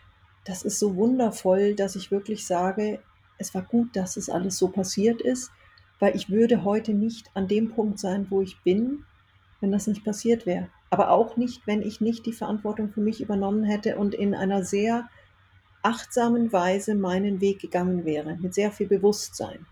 [0.45, 3.03] das ist so wundervoll, dass ich wirklich sage:
[3.38, 5.52] „Es war gut, dass es alles so passiert ist“,
[6.00, 9.06] weil ich würde heute nicht an dem Punkt sein, wo ich bin,
[9.62, 10.69] wenn das nicht passiert wäre.
[10.89, 14.63] Aber auch nicht, wenn ich nicht die Verantwortung für mich übernommen hätte und in einer
[14.63, 15.10] sehr
[15.82, 19.65] achtsamen Weise meinen Weg gegangen wäre, mit sehr viel Bewusstsein.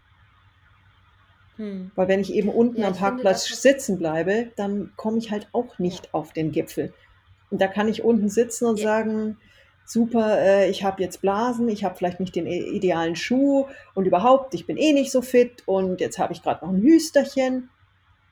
[1.58, 1.92] Hm.
[1.96, 5.48] Weil wenn ich eben unten ja, am Parkplatz finde, sitzen bleibe, dann komme ich halt
[5.54, 6.10] auch nicht ja.
[6.14, 6.94] auf den Gipfel.
[7.50, 8.84] Und da kann ich unten sitzen und ja.
[8.84, 9.38] sagen,
[9.86, 14.54] super, äh, ich habe jetzt Blasen, ich habe vielleicht nicht den idealen Schuh und überhaupt,
[14.54, 17.70] ich bin eh nicht so fit und jetzt habe ich gerade noch ein Hüsterchen.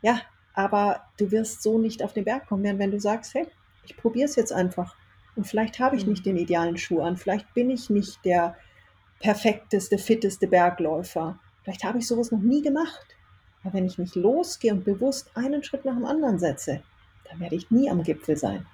[0.01, 0.19] Ja,
[0.53, 3.47] aber du wirst so nicht auf den Berg kommen, wenn du sagst, hey,
[3.85, 4.95] ich probiere es jetzt einfach.
[5.35, 6.11] Und vielleicht habe ich mhm.
[6.11, 8.55] nicht den idealen Schuh an, vielleicht bin ich nicht der
[9.19, 11.39] perfekteste, fitteste Bergläufer.
[11.63, 13.15] Vielleicht habe ich sowas noch nie gemacht.
[13.63, 16.83] Aber wenn ich nicht losgehe und bewusst einen Schritt nach dem anderen setze,
[17.29, 18.65] dann werde ich nie am Gipfel sein.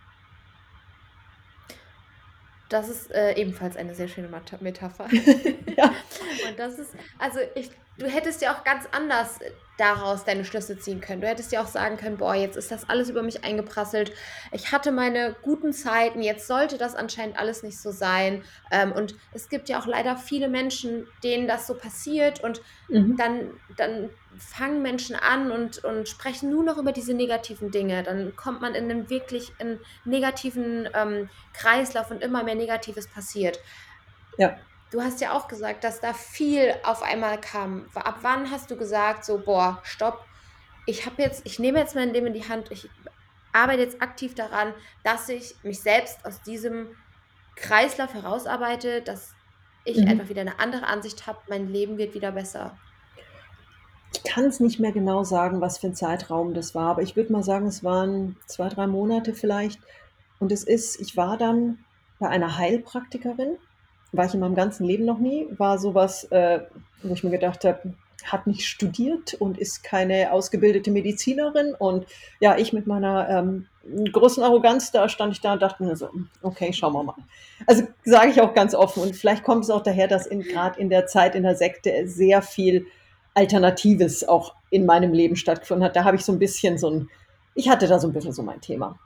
[2.70, 4.30] Das ist äh, ebenfalls eine sehr schöne
[4.60, 5.08] Metapher.
[5.78, 5.86] ja.
[6.48, 9.40] Und das ist, also ich, du hättest ja auch ganz anders
[9.80, 11.22] daraus deine Schlüsse ziehen können.
[11.22, 14.12] Du hättest ja auch sagen können, boah, jetzt ist das alles über mich eingeprasselt.
[14.52, 18.44] Ich hatte meine guten Zeiten, jetzt sollte das anscheinend alles nicht so sein.
[18.72, 23.16] Ähm, und es gibt ja auch leider viele Menschen, denen das so passiert und mhm.
[23.18, 28.04] dann, dann fangen Menschen an und, und sprechen nur noch über diese negativen Dinge.
[28.04, 33.60] Dann kommt man in einen wirklich in negativen ähm, Kreislauf und immer mehr Negatives passiert.
[34.38, 34.58] Ja.
[34.92, 37.88] Du hast ja auch gesagt, dass da viel auf einmal kam.
[37.94, 40.26] Ab wann hast du gesagt, so, boah, stopp,
[40.88, 42.90] ich habe jetzt, ich nehme jetzt mein Leben in die Hand, ich
[43.54, 44.74] arbeite jetzt aktiv daran,
[45.04, 46.96] dass ich mich selbst aus diesem
[47.56, 49.34] Kreislauf herausarbeite, dass
[49.84, 50.08] ich mhm.
[50.08, 52.78] einfach wieder eine andere Ansicht habe, mein Leben wird wieder besser.
[54.14, 57.16] Ich kann es nicht mehr genau sagen, was für ein Zeitraum das war, aber ich
[57.16, 59.80] würde mal sagen, es waren zwei, drei Monate vielleicht.
[60.40, 61.80] Und es ist, ich war dann
[62.20, 63.58] bei einer Heilpraktikerin,
[64.12, 66.62] war ich in meinem ganzen Leben noch nie, war sowas, äh,
[67.04, 67.94] wo ich mir gedacht habe,
[68.26, 71.74] hat nicht studiert und ist keine ausgebildete Medizinerin.
[71.78, 72.06] Und
[72.40, 73.68] ja, ich mit meiner ähm,
[74.12, 76.10] großen Arroganz, da stand ich da und dachte mir so,
[76.42, 77.16] okay, schauen wir mal.
[77.66, 79.04] Also sage ich auch ganz offen.
[79.04, 82.42] Und vielleicht kommt es auch daher, dass gerade in der Zeit in der Sekte sehr
[82.42, 82.88] viel
[83.40, 85.96] Alternatives auch in meinem Leben stattgefunden hat.
[85.96, 87.10] Da habe ich so ein bisschen so ein,
[87.56, 89.00] ich hatte da so ein bisschen so mein Thema.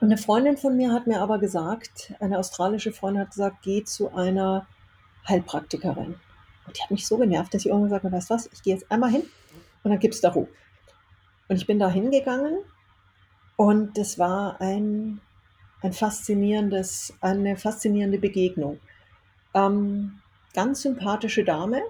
[0.00, 4.12] Eine Freundin von mir hat mir aber gesagt, eine australische Freundin hat gesagt, geh zu
[4.12, 4.66] einer
[5.28, 6.16] Heilpraktikerin.
[6.66, 8.62] Und die hat mich so genervt, dass ich irgendwann gesagt habe, weißt du was, ich
[8.64, 9.22] gehe jetzt einmal hin
[9.84, 10.48] und dann gibt es da Ruhe.
[11.46, 12.58] Und ich bin da hingegangen
[13.56, 15.20] und das war ein,
[15.82, 18.80] ein faszinierendes, eine faszinierende Begegnung.
[19.54, 20.18] Ähm,
[20.52, 21.80] ganz sympathische Dame,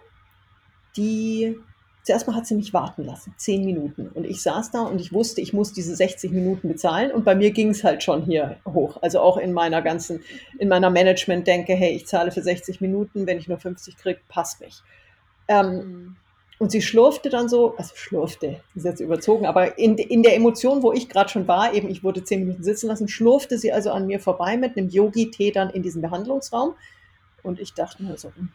[0.96, 1.58] die
[2.08, 4.08] zuerst mal hat sie mich warten lassen, zehn Minuten.
[4.08, 7.10] Und ich saß da und ich wusste, ich muss diese 60 Minuten bezahlen.
[7.10, 8.96] Und bei mir ging es halt schon hier hoch.
[9.02, 10.22] Also auch in meiner ganzen,
[10.58, 14.20] in meiner Management denke, hey, ich zahle für 60 Minuten, wenn ich nur 50 kriege,
[14.26, 14.80] passt mich.
[15.48, 16.16] Ähm, mhm.
[16.58, 20.82] Und sie schlurfte dann so, also schlurfte, ist jetzt überzogen, aber in, in der Emotion,
[20.82, 23.90] wo ich gerade schon war, eben ich wurde zehn Minuten sitzen lassen, schlurfte sie also
[23.90, 26.72] an mir vorbei mit einem Yogi-Tee dann in diesem Behandlungsraum.
[27.42, 28.48] Und ich dachte mir so, hm,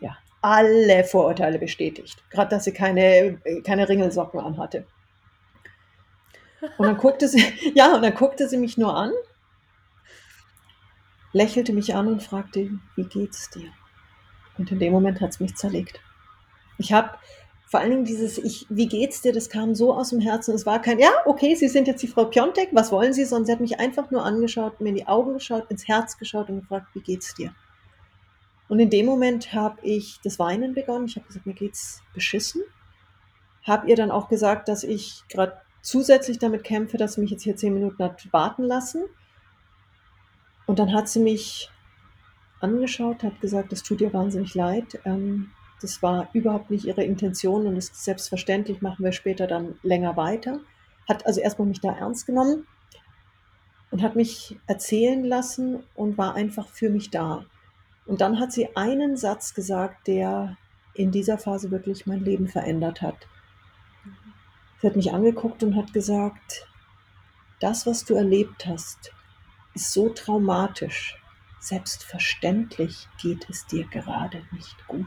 [0.00, 2.22] ja, alle Vorurteile bestätigt.
[2.30, 4.86] Gerade, dass sie keine, keine Ringelsocken anhatte.
[6.78, 9.12] Und dann guckte sie, ja, und dann guckte sie mich nur an,
[11.32, 13.70] lächelte mich an und fragte, wie geht's dir?
[14.58, 16.00] Und in dem Moment hat es mich zerlegt.
[16.78, 17.10] Ich habe
[17.66, 20.54] vor allen Dingen dieses, ich, wie geht's dir, das kam so aus dem Herzen.
[20.54, 23.24] Es war kein, ja, okay, Sie sind jetzt die Frau Piontek, was wollen Sie?
[23.24, 26.48] Sondern sie hat mich einfach nur angeschaut, mir in die Augen geschaut, ins Herz geschaut
[26.48, 27.52] und gefragt, wie geht's dir?
[28.68, 31.06] Und in dem Moment habe ich das Weinen begonnen.
[31.06, 32.62] Ich habe gesagt, mir geht's beschissen.
[33.62, 37.44] Habe ihr dann auch gesagt, dass ich gerade zusätzlich damit kämpfe, dass sie mich jetzt
[37.44, 39.04] hier zehn Minuten hat warten lassen.
[40.66, 41.70] Und dann hat sie mich
[42.60, 44.98] angeschaut, hat gesagt, das tut ihr wahnsinnig leid.
[45.04, 50.16] Ähm, das war überhaupt nicht ihre Intention und ist selbstverständlich, machen wir später dann länger
[50.16, 50.60] weiter.
[51.08, 52.66] Hat also erstmal mich da ernst genommen
[53.90, 57.44] und hat mich erzählen lassen und war einfach für mich da.
[58.06, 60.56] Und dann hat sie einen Satz gesagt, der
[60.94, 63.26] in dieser Phase wirklich mein Leben verändert hat.
[64.80, 66.66] Sie hat mich angeguckt und hat gesagt,
[67.60, 69.12] das, was du erlebt hast,
[69.74, 71.20] ist so traumatisch.
[71.60, 75.06] Selbstverständlich geht es dir gerade nicht gut.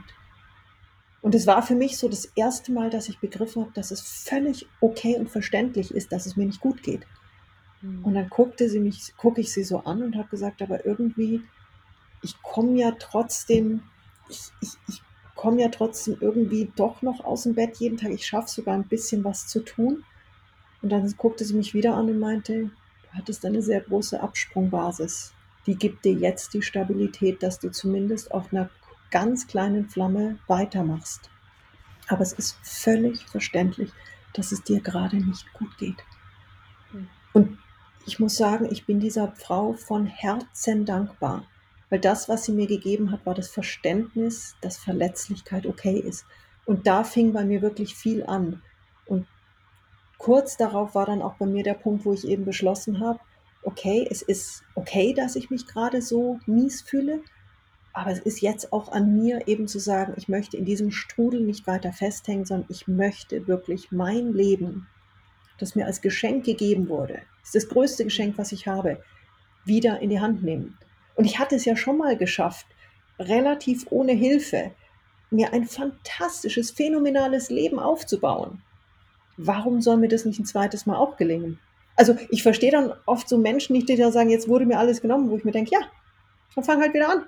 [1.21, 4.01] Und es war für mich so das erste Mal, dass ich begriffen habe, dass es
[4.01, 7.05] völlig okay und verständlich ist, dass es mir nicht gut geht.
[7.81, 8.05] Mhm.
[8.05, 11.43] Und dann guckte sie mich, gucke ich sie so an und habe gesagt, aber irgendwie
[12.21, 13.83] ich komme ja trotzdem,
[14.29, 15.01] ich, ich, ich
[15.35, 18.11] komme ja trotzdem irgendwie doch noch aus dem Bett jeden Tag.
[18.11, 20.03] Ich schaffe sogar ein bisschen was zu tun.
[20.81, 25.33] Und dann guckte sie mich wieder an und meinte, du hattest eine sehr große Absprungbasis.
[25.65, 28.69] Die gibt dir jetzt die Stabilität, dass du zumindest auf einer
[29.11, 31.29] ganz kleinen Flamme weitermachst.
[32.07, 33.91] Aber es ist völlig verständlich,
[34.33, 36.03] dass es dir gerade nicht gut geht.
[36.91, 37.07] Hm.
[37.33, 37.57] Und
[38.05, 41.45] ich muss sagen, ich bin dieser Frau von Herzen dankbar.
[41.89, 46.25] Weil das, was sie mir gegeben hat, war das Verständnis, dass Verletzlichkeit okay ist.
[46.65, 48.61] Und da fing bei mir wirklich viel an.
[49.05, 49.27] Und
[50.17, 53.19] kurz darauf war dann auch bei mir der Punkt, wo ich eben beschlossen habe,
[53.63, 57.21] okay, es ist okay, dass ich mich gerade so mies fühle,
[57.91, 61.41] aber es ist jetzt auch an mir eben zu sagen, ich möchte in diesem Strudel
[61.41, 64.87] nicht weiter festhängen, sondern ich möchte wirklich mein Leben,
[65.57, 69.03] das mir als Geschenk gegeben wurde, ist das größte Geschenk, was ich habe,
[69.65, 70.77] wieder in die Hand nehmen.
[71.19, 72.65] Und ich hatte es ja schon mal geschafft,
[73.19, 74.71] relativ ohne Hilfe,
[75.29, 78.61] mir ein fantastisches, phänomenales Leben aufzubauen.
[79.35, 81.59] Warum soll mir das nicht ein zweites Mal auch gelingen?
[81.97, 85.01] Also ich verstehe dann oft so Menschen nicht, die da sagen, jetzt wurde mir alles
[85.01, 85.81] genommen, wo ich mir denke, ja,
[86.55, 87.25] dann fang halt wieder an.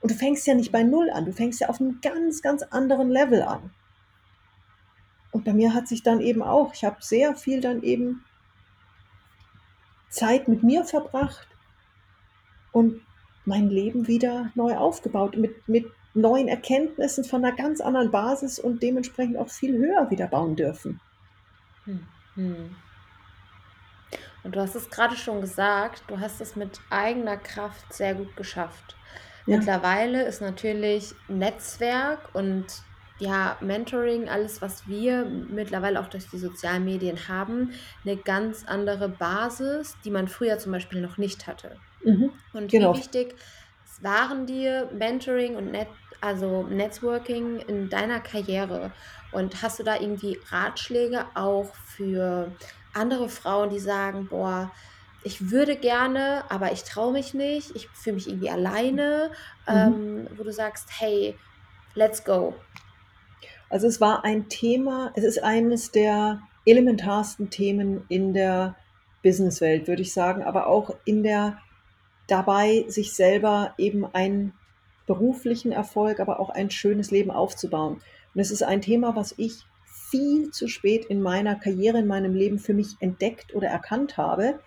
[0.00, 2.64] Und du fängst ja nicht bei Null an, du fängst ja auf einem ganz, ganz
[2.64, 3.70] anderen Level an.
[5.30, 8.24] Und bei mir hat sich dann eben auch, ich habe sehr viel dann eben
[10.08, 11.46] Zeit mit mir verbracht
[12.72, 13.00] und
[13.48, 18.82] mein Leben wieder neu aufgebaut, mit, mit neuen Erkenntnissen von einer ganz anderen Basis und
[18.82, 21.00] dementsprechend auch viel höher wieder bauen dürfen.
[21.84, 22.06] Hm.
[22.34, 22.76] Hm.
[24.44, 28.36] Und du hast es gerade schon gesagt, du hast es mit eigener Kraft sehr gut
[28.36, 28.96] geschafft.
[29.46, 29.56] Ja.
[29.56, 32.66] Mittlerweile ist natürlich Netzwerk und
[33.18, 37.72] ja, Mentoring, alles, was wir mittlerweile auch durch die sozialen Medien haben,
[38.04, 41.78] eine ganz andere Basis, die man früher zum Beispiel noch nicht hatte.
[42.04, 42.94] Mhm, Und wie genau.
[42.94, 43.36] wichtig
[44.00, 45.88] waren dir Mentoring und Net
[46.20, 48.92] also Networking in deiner Karriere?
[49.32, 52.52] Und hast du da irgendwie Ratschläge auch für
[52.94, 54.72] andere Frauen, die sagen, boah,
[55.22, 59.30] ich würde gerne, aber ich traue mich nicht, ich fühle mich irgendwie alleine,
[59.68, 59.74] mhm.
[59.74, 61.36] ähm, wo du sagst, hey,
[61.94, 62.54] let's go.
[63.70, 68.76] Also es war ein Thema, es ist eines der elementarsten Themen in der
[69.22, 71.58] Businesswelt, würde ich sagen, aber auch in der
[72.28, 74.52] dabei, sich selber eben einen
[75.06, 78.00] beruflichen Erfolg, aber auch ein schönes Leben aufzubauen.
[78.34, 79.64] Und es ist ein Thema, was ich
[80.10, 84.60] viel zu spät in meiner Karriere, in meinem Leben für mich entdeckt oder erkannt habe.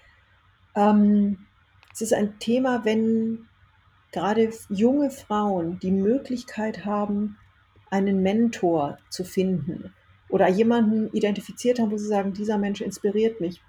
[0.75, 1.45] Ähm,
[1.93, 3.47] es ist ein Thema, wenn
[4.11, 7.37] gerade junge Frauen die Möglichkeit haben,
[7.89, 9.93] einen Mentor zu finden
[10.29, 13.61] oder jemanden identifiziert haben, wo sie sagen, dieser Mensch inspiriert mich.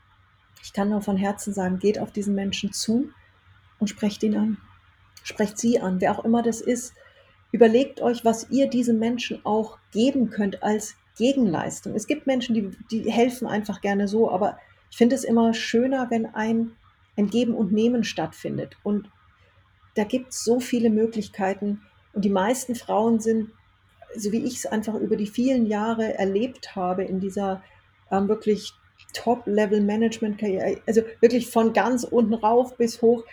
[0.63, 3.11] Ich kann nur von Herzen sagen, geht auf diesen Menschen zu
[3.83, 4.59] und sprecht ihn an.
[5.25, 6.95] Sprecht sie an, wer auch immer das ist.
[7.51, 11.97] Überlegt euch, was ihr diesem Menschen auch geben könnt als Gegenleistung.
[11.97, 14.57] Es gibt Menschen, die, die helfen einfach gerne so, aber
[14.93, 16.77] ich finde es immer schöner, wenn ein,
[17.17, 18.77] ein Geben und Nehmen stattfindet.
[18.85, 19.11] Und
[19.97, 21.83] da gibt es so viele Möglichkeiten.
[22.13, 23.51] Und die meisten Frauen sind,
[24.15, 27.65] so wie ich es einfach über die vielen Jahre erlebt habe, in dieser
[28.13, 28.75] ähm, wirklich
[29.13, 33.25] Top-Level-Management-Karriere, also wirklich von ganz unten rauf bis hoch.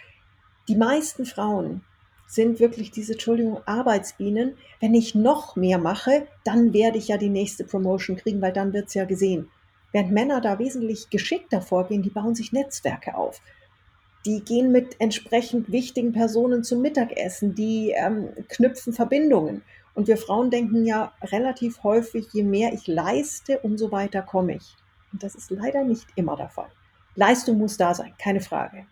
[0.69, 1.81] Die meisten Frauen
[2.27, 4.55] sind wirklich diese, Entschuldigung, Arbeitsbienen.
[4.79, 8.71] Wenn ich noch mehr mache, dann werde ich ja die nächste Promotion kriegen, weil dann
[8.71, 9.49] wird es ja gesehen.
[9.91, 13.41] Während Männer da wesentlich geschickter vorgehen, die bauen sich Netzwerke auf.
[14.27, 19.63] Die gehen mit entsprechend wichtigen Personen zum Mittagessen, die ähm, knüpfen Verbindungen.
[19.95, 24.75] Und wir Frauen denken ja relativ häufig, je mehr ich leiste, umso weiter komme ich.
[25.11, 26.69] Und das ist leider nicht immer der Fall.
[27.15, 28.85] Leistung muss da sein, keine Frage.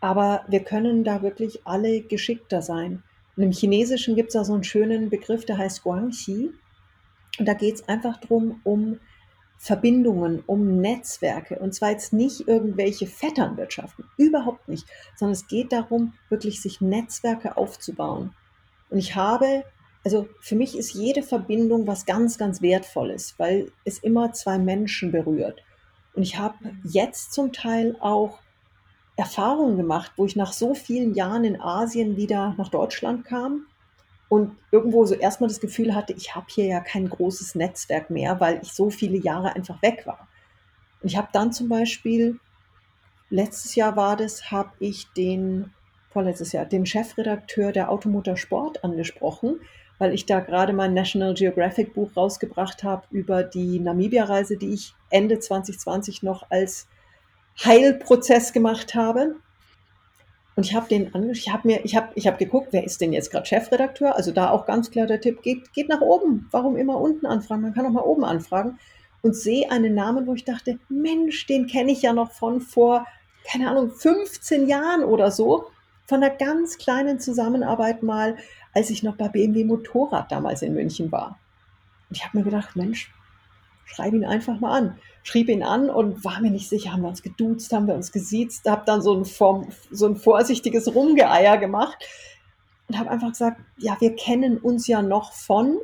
[0.00, 3.02] Aber wir können da wirklich alle geschickter sein.
[3.36, 6.52] Und im Chinesischen gibt es da so einen schönen Begriff, der heißt Guangxi.
[7.38, 8.98] Und da geht es einfach darum, um
[9.58, 11.58] Verbindungen, um Netzwerke.
[11.58, 17.56] Und zwar jetzt nicht irgendwelche Vetternwirtschaften, überhaupt nicht, sondern es geht darum, wirklich sich Netzwerke
[17.56, 18.34] aufzubauen.
[18.88, 19.64] Und ich habe,
[20.04, 25.10] also für mich ist jede Verbindung was ganz, ganz Wertvolles, weil es immer zwei Menschen
[25.10, 25.62] berührt.
[26.14, 28.38] Und ich habe jetzt zum Teil auch
[29.18, 33.66] Erfahrungen gemacht, wo ich nach so vielen Jahren in Asien wieder nach Deutschland kam
[34.28, 38.38] und irgendwo so erstmal das Gefühl hatte, ich habe hier ja kein großes Netzwerk mehr,
[38.38, 40.28] weil ich so viele Jahre einfach weg war.
[41.02, 42.38] Und ich habe dann zum Beispiel,
[43.28, 45.72] letztes Jahr war das, habe ich den,
[46.10, 49.60] vorletztes Jahr, den Chefredakteur der Automotor Sport angesprochen,
[49.98, 54.94] weil ich da gerade mein National Geographic Buch rausgebracht habe über die Namibia-Reise, die ich
[55.10, 56.86] Ende 2020 noch als
[57.64, 59.36] Heilprozess gemacht habe.
[60.56, 63.12] Und ich habe den ich habe mir, ich habe, ich habe geguckt, wer ist denn
[63.12, 64.16] jetzt gerade Chefredakteur?
[64.16, 66.48] Also da auch ganz klar der Tipp, geht, geht nach oben.
[66.50, 67.62] Warum immer unten anfragen?
[67.62, 68.78] Man kann auch mal oben anfragen
[69.22, 73.06] und sehe einen Namen, wo ich dachte, Mensch, den kenne ich ja noch von vor,
[73.50, 75.66] keine Ahnung, 15 Jahren oder so.
[76.06, 78.36] Von einer ganz kleinen Zusammenarbeit mal,
[78.74, 81.38] als ich noch bei BMW Motorrad damals in München war.
[82.08, 83.12] Und ich habe mir gedacht, Mensch,
[83.84, 84.98] schreib ihn einfach mal an.
[85.28, 88.12] Schrieb ihn an und war mir nicht sicher, haben wir uns geduzt, haben wir uns
[88.12, 91.98] gesiezt, habe dann so ein, Form, so ein vorsichtiges Rumgeeier gemacht
[92.88, 95.78] und habe einfach gesagt, ja, wir kennen uns ja noch von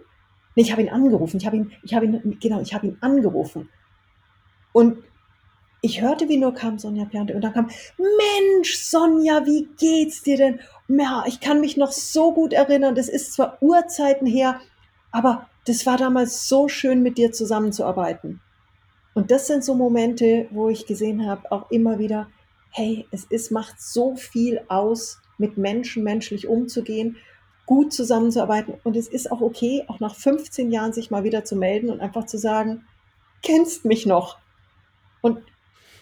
[0.55, 1.38] Nee, ich habe ihn angerufen.
[1.38, 3.68] Ich habe ihn, ich habe ihn, genau, ich habe ihn angerufen.
[4.72, 4.99] Und
[5.82, 7.68] ich hörte, wie nur kam Sonja Piante und dann kam,
[7.99, 10.61] Mensch, Sonja, wie geht's dir denn?
[10.88, 14.61] Ja, ich kann mich noch so gut erinnern, das ist zwar Urzeiten her,
[15.11, 18.40] aber das war damals so schön, mit dir zusammenzuarbeiten.
[19.15, 22.29] Und das sind so Momente, wo ich gesehen habe, auch immer wieder,
[22.71, 27.17] hey, es ist, macht so viel aus, mit Menschen menschlich umzugehen,
[27.67, 28.75] gut zusammenzuarbeiten.
[28.83, 32.01] Und es ist auch okay, auch nach 15 Jahren sich mal wieder zu melden und
[32.01, 32.85] einfach zu sagen,
[33.43, 34.39] kennst mich noch?
[35.23, 35.39] Und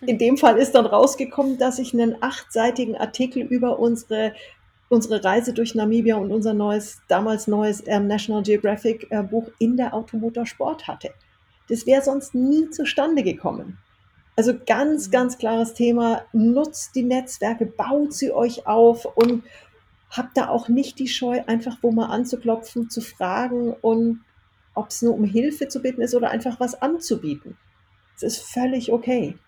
[0.06, 4.34] in dem Fall ist dann rausgekommen, dass ich einen achtseitigen Artikel über unsere,
[4.88, 9.76] unsere Reise durch Namibia und unser neues, damals neues ähm, National Geographic äh, Buch in
[9.76, 11.10] der Automotorsport hatte.
[11.68, 13.78] Das wäre sonst nie zustande gekommen.
[14.36, 15.12] Also ganz, mhm.
[15.12, 16.22] ganz klares Thema.
[16.32, 19.44] Nutzt die Netzwerke, baut sie euch auf und
[20.10, 24.24] habt da auch nicht die Scheu, einfach wo mal anzuklopfen, zu fragen und
[24.74, 27.56] ob es nur um Hilfe zu bitten ist oder einfach was anzubieten.
[28.16, 29.38] Es ist völlig okay.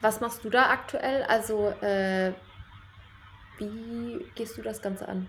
[0.00, 1.22] Was machst du da aktuell?
[1.24, 2.32] Also, äh,
[3.58, 5.28] wie gehst du das Ganze an?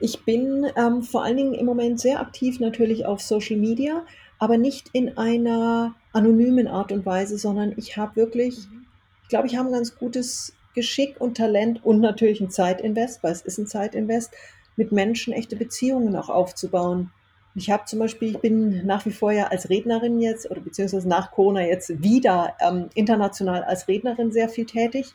[0.00, 4.04] Ich bin ähm, vor allen Dingen im Moment sehr aktiv natürlich auf Social Media,
[4.38, 8.86] aber nicht in einer anonymen Art und Weise, sondern ich habe wirklich, mhm.
[9.22, 13.32] ich glaube, ich habe ein ganz gutes Geschick und Talent und natürlich ein Zeitinvest, weil
[13.32, 14.32] es ist ein Zeitinvest,
[14.76, 17.10] mit Menschen echte Beziehungen auch aufzubauen.
[17.54, 21.08] Ich habe zum Beispiel, ich bin nach wie vor ja als Rednerin jetzt oder beziehungsweise
[21.08, 25.14] nach Corona jetzt wieder ähm, international als Rednerin sehr viel tätig.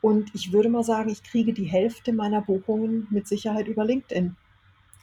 [0.00, 4.36] Und ich würde mal sagen, ich kriege die Hälfte meiner Buchungen mit Sicherheit über LinkedIn.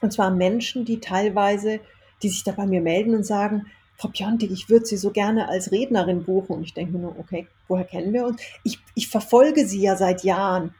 [0.00, 1.80] Und zwar Menschen, die teilweise,
[2.22, 3.66] die sich da bei mir melden und sagen,
[3.98, 6.56] Frau Piontek, ich würde Sie so gerne als Rednerin buchen.
[6.56, 8.40] Und ich denke mir nur, okay, woher kennen wir uns?
[8.62, 10.74] Ich, ich verfolge Sie ja seit Jahren.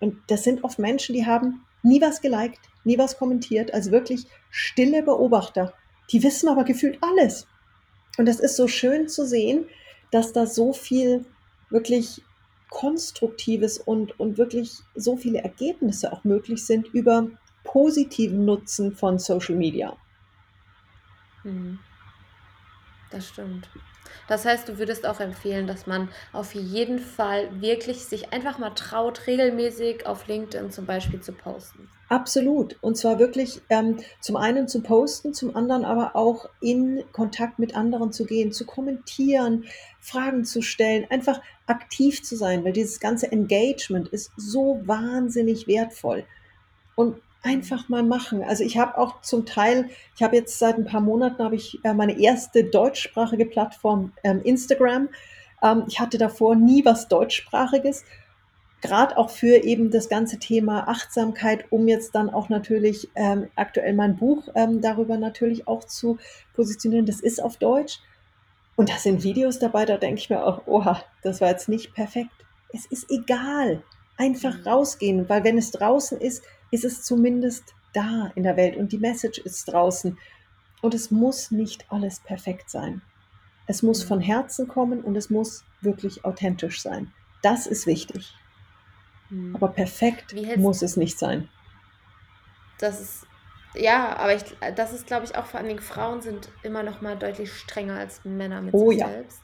[0.00, 4.26] Und das sind oft Menschen, die haben nie was geliked, nie was kommentiert, also wirklich
[4.50, 5.74] stille Beobachter.
[6.10, 7.46] Die wissen aber gefühlt alles.
[8.18, 9.66] Und das ist so schön zu sehen,
[10.10, 11.24] dass da so viel
[11.70, 12.22] wirklich
[12.72, 17.28] Konstruktives und, und wirklich so viele Ergebnisse auch möglich sind über
[17.64, 19.94] positiven Nutzen von Social Media.
[21.44, 21.78] Mhm.
[23.10, 23.68] Das stimmt.
[24.28, 28.70] Das heißt, du würdest auch empfehlen, dass man auf jeden Fall wirklich sich einfach mal
[28.70, 31.88] traut, regelmäßig auf LinkedIn zum Beispiel zu posten.
[32.08, 32.76] Absolut.
[32.82, 37.74] Und zwar wirklich ähm, zum einen zu posten, zum anderen aber auch in Kontakt mit
[37.74, 39.64] anderen zu gehen, zu kommentieren,
[39.98, 46.24] Fragen zu stellen, einfach aktiv zu sein, weil dieses ganze Engagement ist so wahnsinnig wertvoll.
[46.96, 48.44] Und einfach mal machen.
[48.44, 51.84] Also ich habe auch zum Teil, ich habe jetzt seit ein paar Monaten habe ich
[51.84, 55.08] äh, meine erste deutschsprachige Plattform ähm, Instagram.
[55.62, 58.04] Ähm, ich hatte davor nie was deutschsprachiges,
[58.80, 63.94] gerade auch für eben das ganze Thema Achtsamkeit, um jetzt dann auch natürlich ähm, aktuell
[63.94, 66.18] mein Buch ähm, darüber natürlich auch zu
[66.54, 67.06] positionieren.
[67.06, 67.98] Das ist auf Deutsch.
[68.74, 71.92] Und da sind Videos dabei, da denke ich mir auch, oha, das war jetzt nicht
[71.94, 72.30] perfekt.
[72.72, 73.82] Es ist egal.
[74.16, 74.62] Einfach mhm.
[74.66, 76.42] rausgehen, weil wenn es draußen ist,
[76.72, 80.18] ist es zumindest da in der Welt und die Message ist draußen.
[80.80, 83.02] Und es muss nicht alles perfekt sein.
[83.68, 87.12] Es muss von Herzen kommen und es muss wirklich authentisch sein.
[87.42, 88.34] Das ist wichtig.
[89.30, 89.54] Mhm.
[89.54, 91.48] Aber perfekt muss es nicht sein.
[92.78, 93.26] Das ist
[93.74, 94.42] ja, aber ich,
[94.76, 97.98] das ist, glaube ich, auch vor allen Dingen Frauen sind immer noch mal deutlich strenger
[97.98, 99.08] als Männer mit oh, sich ja.
[99.08, 99.40] selbst.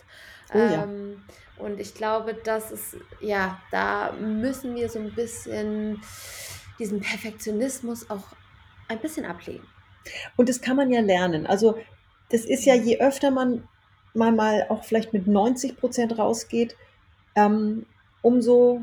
[0.52, 1.24] Oh, ähm,
[1.56, 1.64] ja.
[1.64, 6.02] Und ich glaube, das ist, ja, da müssen wir so ein bisschen
[6.78, 8.24] diesen Perfektionismus auch
[8.88, 9.66] ein bisschen ablegen.
[10.36, 11.46] Und das kann man ja lernen.
[11.46, 11.78] Also
[12.30, 13.66] das ist ja, je öfter man
[14.14, 16.76] mal, mal auch vielleicht mit 90 Prozent rausgeht,
[17.34, 17.86] ähm,
[18.22, 18.82] umso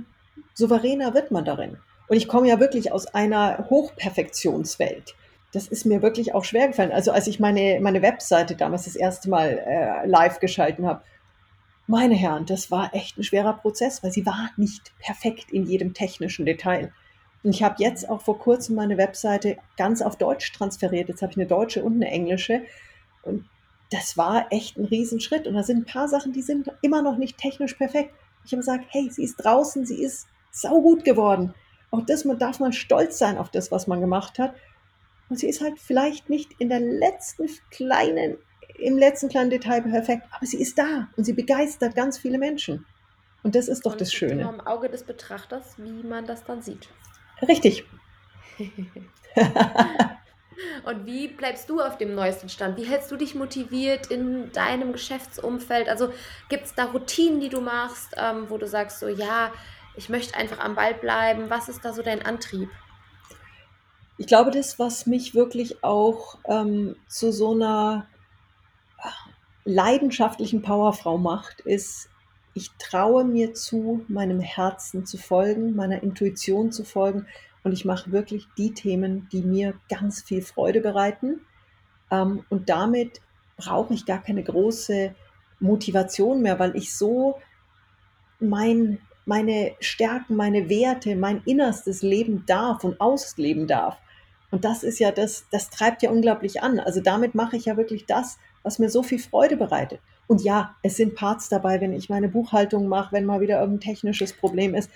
[0.54, 1.78] souveräner wird man darin.
[2.08, 5.16] Und ich komme ja wirklich aus einer Hochperfektionswelt.
[5.52, 6.92] Das ist mir wirklich auch schwer gefallen.
[6.92, 11.02] Also als ich meine, meine Webseite damals das erste Mal äh, live geschalten habe,
[11.88, 15.94] meine Herren, das war echt ein schwerer Prozess, weil sie war nicht perfekt in jedem
[15.94, 16.92] technischen Detail.
[17.46, 21.10] Und ich habe jetzt auch vor kurzem meine Webseite ganz auf Deutsch transferiert.
[21.10, 22.64] Jetzt habe ich eine deutsche und eine englische.
[23.22, 23.48] Und
[23.92, 25.46] das war echt ein Riesenschritt.
[25.46, 28.16] Und da sind ein paar Sachen, die sind immer noch nicht technisch perfekt.
[28.46, 31.54] Ich habe gesagt, hey, sie ist draußen, sie ist saugut geworden.
[31.92, 34.56] Auch das, man darf mal stolz sein auf das, was man gemacht hat.
[35.30, 38.38] Und sie ist halt vielleicht nicht in der letzten kleinen,
[38.80, 42.88] im letzten kleinen Detail perfekt, aber sie ist da und sie begeistert ganz viele Menschen.
[43.44, 44.42] Und das ist doch und das Schöne.
[44.42, 46.90] Immer im Auge des Betrachters, wie man das dann sieht.
[47.42, 47.86] Richtig.
[50.86, 52.78] Und wie bleibst du auf dem neuesten Stand?
[52.78, 55.90] Wie hältst du dich motiviert in deinem Geschäftsumfeld?
[55.90, 56.14] Also
[56.48, 59.52] gibt es da Routinen, die du machst, ähm, wo du sagst, so ja,
[59.96, 61.50] ich möchte einfach am Ball bleiben.
[61.50, 62.70] Was ist da so dein Antrieb?
[64.18, 68.08] Ich glaube, das, was mich wirklich auch ähm, zu so einer
[69.66, 72.10] leidenschaftlichen Powerfrau macht, ist,
[72.56, 77.28] ich traue mir zu, meinem Herzen zu folgen, meiner Intuition zu folgen
[77.64, 81.42] und ich mache wirklich die Themen, die mir ganz viel Freude bereiten.
[82.10, 83.20] Ähm, und damit
[83.58, 85.14] brauche ich gar keine große
[85.60, 87.40] Motivation mehr, weil ich so
[88.40, 93.98] mein, meine Stärken, meine Werte, mein Innerstes leben darf und ausleben darf.
[94.50, 96.80] Und das ist ja das, das treibt ja unglaublich an.
[96.80, 100.00] Also damit mache ich ja wirklich das, was mir so viel Freude bereitet.
[100.28, 103.92] Und ja, es sind Parts dabei, wenn ich meine Buchhaltung mache, wenn mal wieder irgendein
[103.92, 104.90] technisches Problem ist.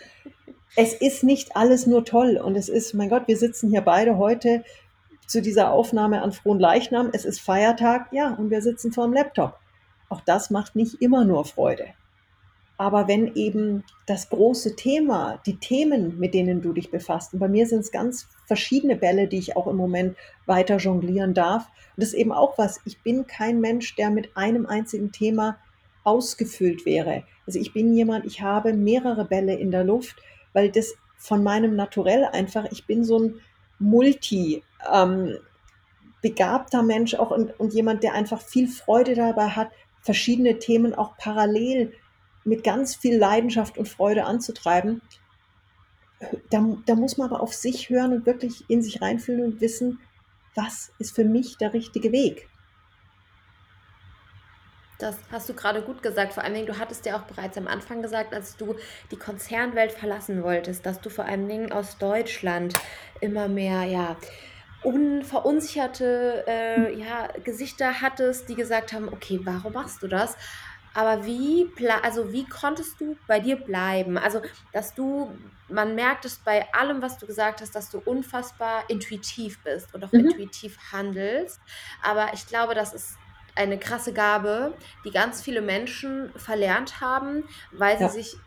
[0.75, 4.17] Es ist nicht alles nur toll und es ist, mein Gott, wir sitzen hier beide
[4.17, 4.63] heute
[5.27, 7.09] zu dieser Aufnahme an Frohen Leichnam.
[7.13, 9.59] Es ist Feiertag, ja, und wir sitzen vor dem Laptop.
[10.09, 11.85] Auch das macht nicht immer nur Freude.
[12.79, 17.49] Aber wenn eben das große Thema, die Themen, mit denen du dich befasst, und bei
[17.49, 20.15] mir sind es ganz verschiedene Bälle, die ich auch im Moment
[20.45, 21.67] weiter jonglieren darf.
[21.67, 25.57] Und das ist eben auch was, ich bin kein Mensch, der mit einem einzigen Thema
[26.05, 27.23] ausgefüllt wäre.
[27.45, 30.15] Also ich bin jemand, ich habe mehrere Bälle in der Luft,
[30.53, 33.35] weil das von meinem Naturell einfach, ich bin so ein
[33.77, 35.35] Multi, ähm,
[36.21, 39.69] begabter Mensch auch und, und jemand, der einfach viel Freude dabei hat,
[39.99, 41.91] verschiedene Themen auch parallel
[42.43, 45.01] mit ganz viel Leidenschaft und Freude anzutreiben,
[46.49, 49.99] da, da muss man aber auf sich hören und wirklich in sich reinfühlen und wissen,
[50.55, 52.49] was ist für mich der richtige Weg.
[54.97, 56.33] Das hast du gerade gut gesagt.
[56.33, 58.75] Vor allen Dingen, du hattest ja auch bereits am Anfang gesagt, als du
[59.11, 62.73] die Konzernwelt verlassen wolltest, dass du vor allen Dingen aus Deutschland
[63.21, 64.17] immer mehr, ja,
[64.83, 70.35] unverunsicherte äh, ja, Gesichter hattest, die gesagt haben, okay, warum machst du das?
[70.93, 71.69] Aber wie,
[72.01, 74.17] also wie konntest du bei dir bleiben?
[74.17, 74.41] Also,
[74.73, 75.31] dass du,
[75.69, 80.03] man merkt es bei allem, was du gesagt hast, dass du unfassbar intuitiv bist und
[80.03, 80.27] auch mhm.
[80.27, 81.59] intuitiv handelst.
[82.03, 83.17] Aber ich glaube, das ist
[83.55, 84.73] eine krasse Gabe,
[85.05, 88.09] die ganz viele Menschen verlernt haben, weil sie ja.
[88.09, 88.37] sich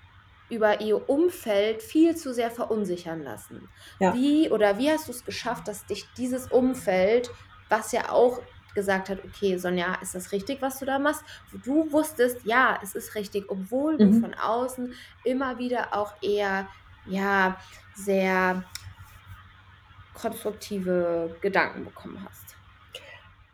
[0.49, 3.69] über ihr Umfeld viel zu sehr verunsichern lassen.
[3.99, 4.15] Ja.
[4.15, 7.31] Wie oder wie hast du es geschafft, dass dich dieses Umfeld,
[7.69, 8.43] was ja auch
[8.75, 11.25] gesagt hat, okay, Sonja, ist das richtig, was du da machst?
[11.65, 13.99] Du wusstest, ja, es ist richtig, obwohl mhm.
[13.99, 14.95] du von außen
[15.25, 16.69] immer wieder auch eher,
[17.07, 17.57] ja,
[17.95, 18.65] sehr
[20.15, 22.57] konstruktive Gedanken bekommen hast.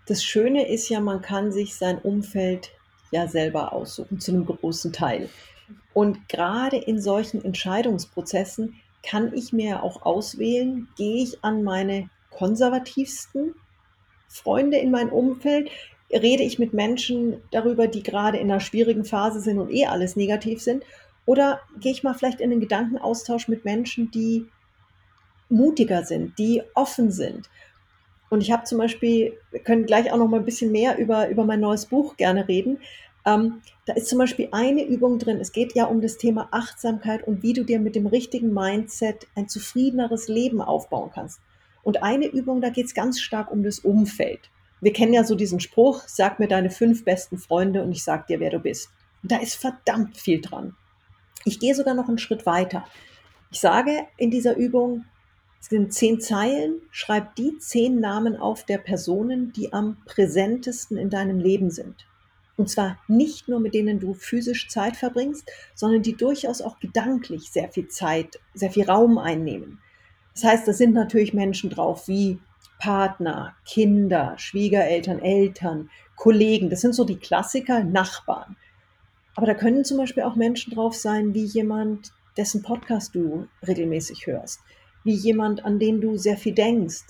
[0.06, 2.70] Das Schöne ist ja, man kann sich sein Umfeld
[3.10, 5.28] ja selber aussuchen, zu einem großen Teil.
[5.94, 13.54] Und gerade in solchen Entscheidungsprozessen kann ich mir auch auswählen, gehe ich an meine konservativsten
[14.29, 15.70] Freunde in meinem Umfeld,
[16.11, 20.16] rede ich mit Menschen darüber, die gerade in einer schwierigen Phase sind und eh alles
[20.16, 20.85] negativ sind?
[21.26, 24.47] Oder gehe ich mal vielleicht in einen Gedankenaustausch mit Menschen, die
[25.51, 27.51] mutiger sind, die offen sind?
[28.31, 31.29] Und ich habe zum Beispiel, wir können gleich auch noch mal ein bisschen mehr über,
[31.29, 32.79] über mein neues Buch gerne reden.
[33.26, 35.39] Ähm, da ist zum Beispiel eine Übung drin.
[35.41, 39.26] Es geht ja um das Thema Achtsamkeit und wie du dir mit dem richtigen Mindset
[39.35, 41.41] ein zufriedeneres Leben aufbauen kannst.
[41.83, 44.51] Und eine Übung, da geht es ganz stark um das Umfeld.
[44.81, 48.26] Wir kennen ja so diesen Spruch, sag mir deine fünf besten Freunde und ich sag
[48.26, 48.91] dir, wer du bist.
[49.22, 50.76] Und da ist verdammt viel dran.
[51.45, 52.85] Ich gehe sogar noch einen Schritt weiter.
[53.51, 55.05] Ich sage in dieser Übung,
[55.61, 61.11] es sind zehn Zeilen, schreib die zehn Namen auf der Personen, die am präsentesten in
[61.11, 62.07] deinem Leben sind.
[62.57, 67.51] Und zwar nicht nur mit denen du physisch Zeit verbringst, sondern die durchaus auch gedanklich
[67.51, 69.81] sehr viel Zeit, sehr viel Raum einnehmen.
[70.35, 72.39] Das heißt, da sind natürlich Menschen drauf wie
[72.79, 76.70] Partner, Kinder, Schwiegereltern, Eltern, Kollegen.
[76.70, 78.57] Das sind so die Klassiker, Nachbarn.
[79.35, 84.26] Aber da können zum Beispiel auch Menschen drauf sein, wie jemand, dessen Podcast du regelmäßig
[84.26, 84.61] hörst,
[85.05, 87.05] wie jemand, an den du sehr viel denkst.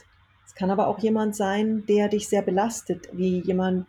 [0.47, 3.87] Es kann aber auch jemand sein, der dich sehr belastet, wie jemand,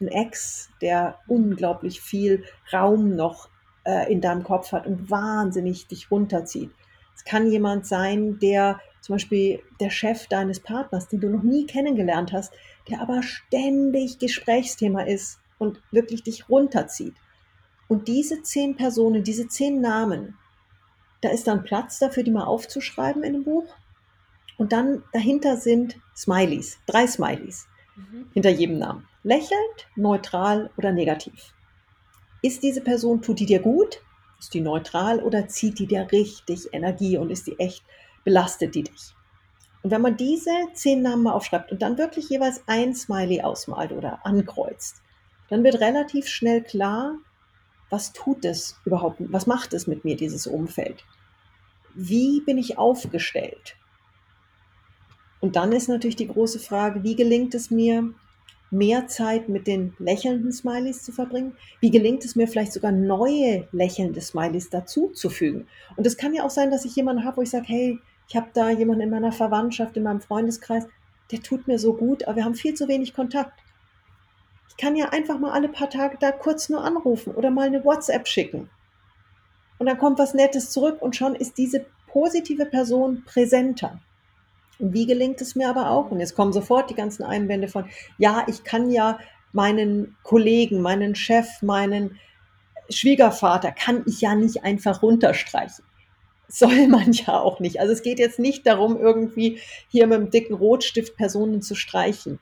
[0.00, 3.48] ein Ex, der unglaublich viel Raum noch
[3.84, 6.70] äh, in deinem Kopf hat und wahnsinnig dich runterzieht.
[7.14, 11.66] Es kann jemand sein, der zum Beispiel der Chef deines Partners, den du noch nie
[11.66, 12.52] kennengelernt hast,
[12.88, 17.14] der aber ständig Gesprächsthema ist und wirklich dich runterzieht.
[17.88, 20.38] Und diese zehn Personen, diese zehn Namen,
[21.20, 23.74] da ist dann Platz dafür, die mal aufzuschreiben in einem Buch.
[24.56, 28.26] Und dann dahinter sind Smileys, drei Smileys mhm.
[28.32, 29.08] hinter jedem Namen.
[29.22, 31.54] Lächelnd, neutral oder negativ.
[32.42, 34.00] Ist diese Person, tut die dir gut?
[34.42, 37.84] Ist die neutral oder zieht die dir richtig Energie und ist die echt,
[38.24, 39.14] belastet die dich?
[39.84, 43.92] Und wenn man diese zehn Namen mal aufschreibt und dann wirklich jeweils ein Smiley ausmalt
[43.92, 45.00] oder ankreuzt,
[45.48, 47.18] dann wird relativ schnell klar,
[47.88, 51.04] was tut es überhaupt, was macht es mit mir, dieses Umfeld?
[51.94, 53.76] Wie bin ich aufgestellt?
[55.38, 58.12] Und dann ist natürlich die große Frage, wie gelingt es mir,
[58.72, 61.56] mehr Zeit mit den lächelnden Smileys zu verbringen?
[61.80, 65.68] Wie gelingt es mir vielleicht sogar neue lächelnde Smileys dazuzufügen?
[65.96, 67.98] Und es kann ja auch sein, dass ich jemanden habe, wo ich sage, hey,
[68.28, 70.86] ich habe da jemanden in meiner Verwandtschaft, in meinem Freundeskreis,
[71.30, 73.60] der tut mir so gut, aber wir haben viel zu wenig Kontakt.
[74.68, 77.84] Ich kann ja einfach mal alle paar Tage da kurz nur anrufen oder mal eine
[77.84, 78.70] WhatsApp schicken.
[79.78, 84.00] Und dann kommt was Nettes zurück und schon ist diese positive Person präsenter.
[84.84, 86.10] Wie gelingt es mir aber auch?
[86.10, 87.84] Und jetzt kommen sofort die ganzen Einwände von,
[88.18, 89.18] ja, ich kann ja
[89.52, 92.18] meinen Kollegen, meinen Chef, meinen
[92.90, 95.84] Schwiegervater, kann ich ja nicht einfach runterstreichen.
[96.48, 97.78] Soll man ja auch nicht.
[97.78, 102.40] Also es geht jetzt nicht darum, irgendwie hier mit dem dicken Rotstift Personen zu streichen.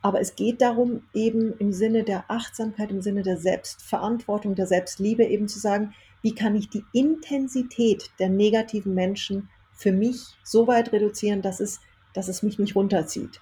[0.00, 5.24] Aber es geht darum, eben im Sinne der Achtsamkeit, im Sinne der Selbstverantwortung, der Selbstliebe
[5.24, 9.50] eben zu sagen, wie kann ich die Intensität der negativen Menschen
[9.82, 11.80] für mich so weit reduzieren, dass es,
[12.14, 13.40] dass es mich nicht runterzieht.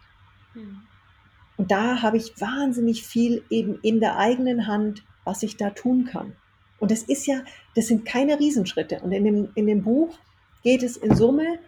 [0.55, 0.83] Mhm.
[1.57, 6.07] Und da habe ich wahnsinnig viel eben in der eigenen Hand, was ich da tun
[6.07, 6.35] kann.
[6.79, 7.43] Und das ist ja,
[7.77, 9.01] das sind keine Riesenschritte.
[9.01, 10.19] Und in dem, in dem Buch
[10.63, 11.59] geht es in Summe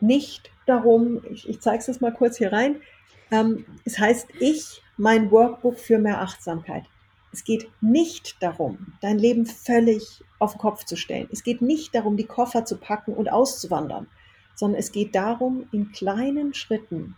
[0.00, 2.76] nicht darum, ich, ich zeige es jetzt mal kurz hier rein,
[3.32, 6.84] ähm, es heißt ich, mein Workbook für mehr Achtsamkeit.
[7.32, 11.28] Es geht nicht darum, dein Leben völlig auf den Kopf zu stellen.
[11.32, 14.06] Es geht nicht darum, die Koffer zu packen und auszuwandern,
[14.54, 17.16] sondern es geht darum, in kleinen Schritten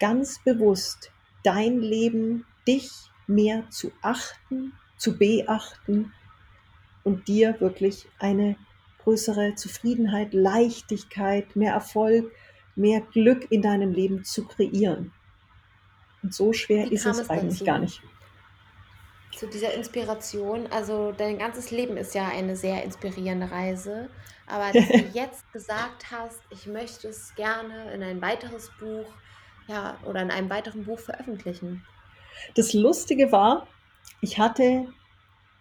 [0.00, 1.12] ganz bewusst
[1.44, 2.90] dein Leben, dich
[3.26, 6.12] mehr zu achten, zu beachten
[7.04, 8.56] und dir wirklich eine
[9.02, 12.32] größere Zufriedenheit, Leichtigkeit, mehr Erfolg,
[12.76, 15.12] mehr Glück in deinem Leben zu kreieren.
[16.22, 17.64] Und so schwer ist es, es eigentlich dazu?
[17.64, 18.00] gar nicht
[19.36, 20.66] zu dieser Inspiration.
[20.70, 24.08] Also dein ganzes Leben ist ja eine sehr inspirierende Reise.
[24.46, 29.06] Aber dass du jetzt gesagt hast, ich möchte es gerne in ein weiteres Buch,
[29.68, 31.84] ja, oder in einem weiteren Buch veröffentlichen.
[32.54, 33.66] Das Lustige war,
[34.20, 34.86] ich hatte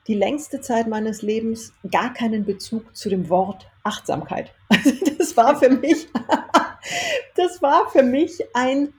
[0.08, 4.54] die längste Zeit meines Lebens gar keinen Bezug zu dem Wort Achtsamkeit.
[4.84, 6.08] Also das war für mich,
[7.36, 8.94] das war für mich ein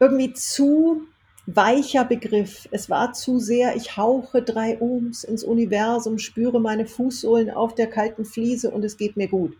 [0.00, 1.06] irgendwie zu
[1.46, 2.68] weicher Begriff.
[2.70, 7.88] Es war zu sehr, ich hauche drei Ohms ins Universum, spüre meine Fußsohlen auf der
[7.88, 9.56] kalten Fliese und es geht mir gut.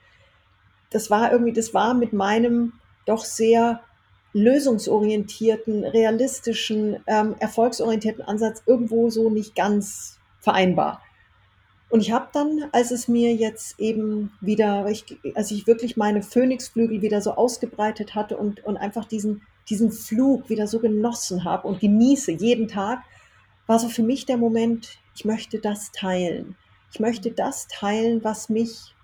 [0.91, 2.73] Das war irgendwie, das war mit meinem
[3.07, 3.81] doch sehr
[4.33, 11.03] lösungsorientierten, realistischen, ähm, erfolgsorientierten Ansatz irgendwo so nicht ganz vereinbar.
[11.91, 14.87] Und ich habe dann, als es mir jetzt eben wieder,
[15.35, 20.49] als ich wirklich meine Phönixflügel wieder so ausgebreitet hatte und, und einfach diesen diesen Flug
[20.49, 23.03] wieder so genossen habe und genieße jeden Tag,
[23.67, 26.57] war so für mich der Moment, ich möchte das teilen.
[26.93, 28.95] Ich möchte das teilen, was mich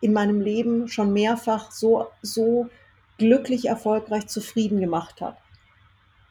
[0.00, 2.68] in meinem Leben schon mehrfach so, so
[3.16, 5.36] glücklich, erfolgreich, zufrieden gemacht hat.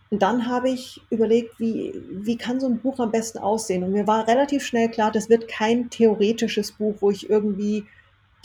[0.10, 3.84] Und dann habe ich überlegt, wie, wie kann so ein Buch am besten aussehen?
[3.84, 7.86] Und mir war relativ schnell klar, das wird kein theoretisches Buch, wo ich irgendwie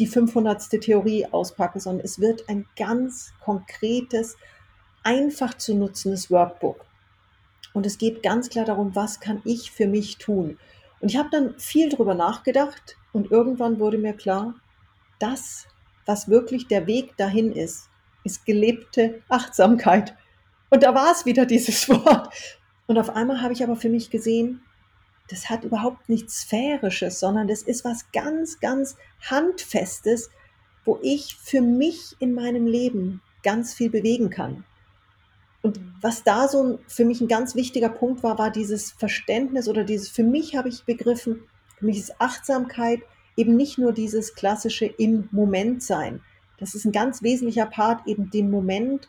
[0.00, 0.70] die 500.
[0.80, 4.36] Theorie auspacke, sondern es wird ein ganz konkretes,
[5.02, 6.84] einfach zu nutzendes Workbook.
[7.72, 10.58] Und es geht ganz klar darum, was kann ich für mich tun.
[11.00, 14.54] Und ich habe dann viel drüber nachgedacht und irgendwann wurde mir klar,
[15.18, 15.66] das,
[16.06, 17.88] was wirklich der Weg dahin ist,
[18.24, 20.14] ist gelebte Achtsamkeit.
[20.70, 22.32] Und da war es wieder dieses Wort.
[22.86, 24.62] Und auf einmal habe ich aber für mich gesehen,
[25.28, 28.96] das hat überhaupt nichts Sphärisches, sondern das ist was ganz, ganz
[29.30, 30.30] Handfestes,
[30.84, 34.64] wo ich für mich in meinem Leben ganz viel bewegen kann.
[35.62, 39.84] Und was da so für mich ein ganz wichtiger Punkt war, war dieses Verständnis oder
[39.84, 41.44] dieses, für mich habe ich begriffen,
[41.78, 43.00] für mich ist Achtsamkeit
[43.36, 46.20] eben nicht nur dieses klassische im Moment sein.
[46.58, 49.08] Das ist ein ganz wesentlicher Part, eben den Moment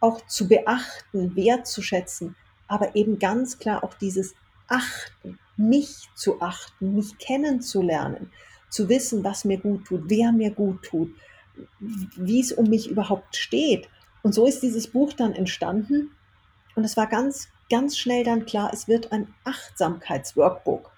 [0.00, 2.36] auch zu beachten, wertzuschätzen,
[2.68, 4.34] aber eben ganz klar auch dieses
[4.68, 8.30] Achten, mich zu achten, mich kennenzulernen,
[8.68, 11.14] zu wissen, was mir gut tut, wer mir gut tut,
[11.78, 13.88] wie es um mich überhaupt steht
[14.24, 16.10] und so ist dieses Buch dann entstanden.
[16.74, 20.90] Und es war ganz, ganz schnell dann klar, es wird ein Achtsamkeitsworkbook.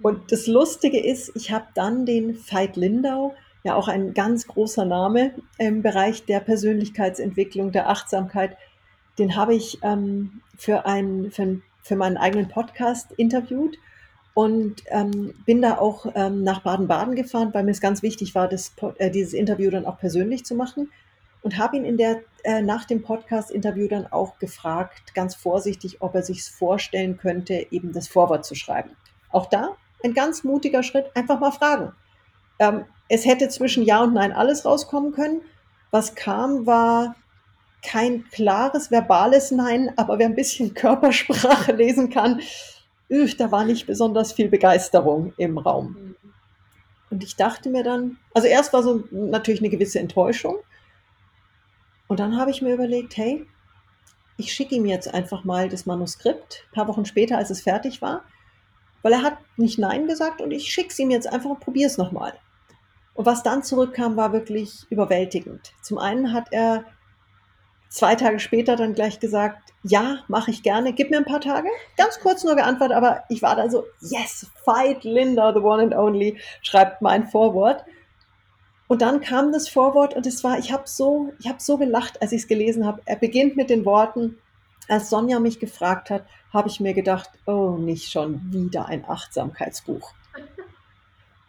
[0.00, 3.34] Und das Lustige ist, ich habe dann den Veit Lindau,
[3.64, 8.56] ja auch ein ganz großer Name im Bereich der Persönlichkeitsentwicklung, der Achtsamkeit,
[9.18, 13.78] den habe ich ähm, für, ein, für, für meinen eigenen Podcast interviewt
[14.32, 18.48] und ähm, bin da auch ähm, nach Baden-Baden gefahren, weil mir es ganz wichtig war,
[18.48, 20.90] das, äh, dieses Interview dann auch persönlich zu machen
[21.44, 26.14] und habe ihn in der, äh, nach dem Podcast-Interview dann auch gefragt, ganz vorsichtig, ob
[26.14, 28.90] er sich vorstellen könnte, eben das Vorwort zu schreiben.
[29.30, 31.92] Auch da ein ganz mutiger Schritt, einfach mal fragen.
[32.58, 35.42] Ähm, es hätte zwischen Ja und Nein alles rauskommen können.
[35.90, 37.14] Was kam, war
[37.82, 42.40] kein klares verbales Nein, aber wer ein bisschen Körpersprache lesen kann,
[43.10, 45.96] üh, da war nicht besonders viel Begeisterung im Raum.
[45.98, 46.16] Mhm.
[47.10, 50.56] Und ich dachte mir dann, also erst war so natürlich eine gewisse Enttäuschung.
[52.08, 53.46] Und dann habe ich mir überlegt, hey,
[54.36, 58.02] ich schicke ihm jetzt einfach mal das Manuskript, ein paar Wochen später, als es fertig
[58.02, 58.24] war,
[59.02, 61.88] weil er hat nicht Nein gesagt und ich schicke es ihm jetzt einfach und probiere
[61.88, 62.34] es nochmal.
[63.14, 65.72] Und was dann zurückkam, war wirklich überwältigend.
[65.82, 66.84] Zum einen hat er
[67.88, 71.68] zwei Tage später dann gleich gesagt, ja, mache ich gerne, gib mir ein paar Tage.
[71.96, 75.94] Ganz kurz nur geantwortet, aber ich war da so, yes, fight Linda, the one and
[75.94, 77.84] only, schreibt mein Vorwort.
[78.94, 82.22] Und dann kam das Vorwort und es war, ich habe so, ich habe so gelacht,
[82.22, 83.02] als ich es gelesen habe.
[83.06, 84.38] Er beginnt mit den Worten,
[84.86, 90.12] als Sonja mich gefragt hat, habe ich mir gedacht, oh, nicht schon wieder ein Achtsamkeitsbuch.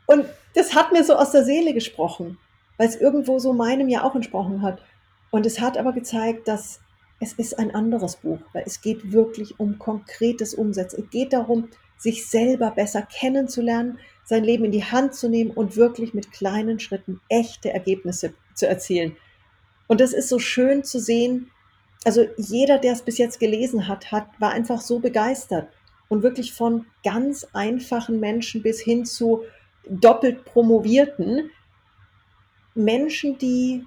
[0.07, 0.25] Und
[0.55, 2.39] das hat mir so aus der Seele gesprochen,
[2.77, 4.81] weil es irgendwo so meinem ja auch entsprochen hat.
[5.29, 6.79] Und es hat aber gezeigt, dass
[7.19, 11.03] es ist ein anderes Buch, weil es geht wirklich um konkretes Umsetzen.
[11.03, 15.75] Es geht darum, sich selber besser kennenzulernen, sein Leben in die Hand zu nehmen und
[15.75, 19.15] wirklich mit kleinen Schritten echte Ergebnisse zu erzielen.
[19.87, 21.51] Und das ist so schön zu sehen.
[22.03, 25.69] Also jeder, der es bis jetzt gelesen hat, hat war einfach so begeistert
[26.07, 29.43] und wirklich von ganz einfachen Menschen bis hin zu
[29.87, 31.51] doppelt promovierten
[32.73, 33.85] Menschen, die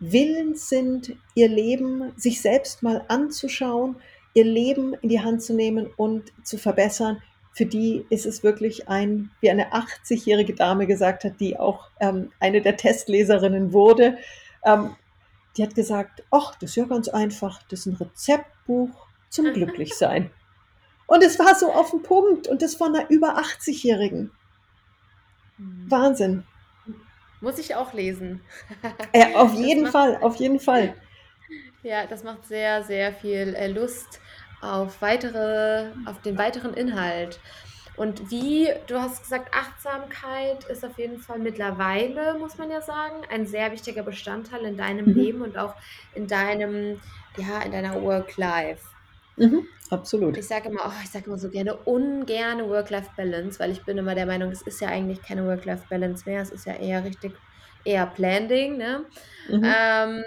[0.00, 3.96] willens sind, ihr Leben sich selbst mal anzuschauen,
[4.34, 7.22] ihr Leben in die Hand zu nehmen und zu verbessern.
[7.52, 12.30] Für die ist es wirklich ein, wie eine 80-jährige Dame gesagt hat, die auch ähm,
[12.38, 14.18] eine der Testleserinnen wurde.
[14.64, 14.94] Ähm,
[15.56, 20.30] die hat gesagt, ach, das ist ja ganz einfach, das ist ein Rezeptbuch zum Glücklichsein.
[21.06, 24.30] Und es war so auf den Punkt und das von einer über 80-Jährigen.
[25.56, 25.86] Hm.
[25.88, 26.44] Wahnsinn.
[27.40, 28.42] Muss ich auch lesen.
[29.14, 30.94] Ja, auf jeden Fall, auf jeden Fall.
[31.82, 34.20] Ja, das macht sehr, sehr viel äh, Lust
[34.60, 37.40] auf weitere, auf den weiteren Inhalt.
[37.96, 43.16] Und wie, du hast gesagt, Achtsamkeit ist auf jeden Fall mittlerweile, muss man ja sagen,
[43.30, 45.14] ein sehr wichtiger Bestandteil in deinem mhm.
[45.14, 45.74] Leben und auch
[46.14, 47.00] in deinem,
[47.36, 48.86] ja, in deiner Work-Life.
[49.36, 50.36] Mhm, absolut.
[50.36, 54.14] Ich sage immer, oh, ich sage immer so gerne ungerne Work-Life-Balance, weil ich bin immer
[54.14, 57.34] der Meinung, es ist ja eigentlich keine Work-Life-Balance mehr, es ist ja eher richtig,
[57.84, 59.04] eher Planning, ne?
[59.48, 59.64] Mhm.
[59.64, 60.24] Ähm,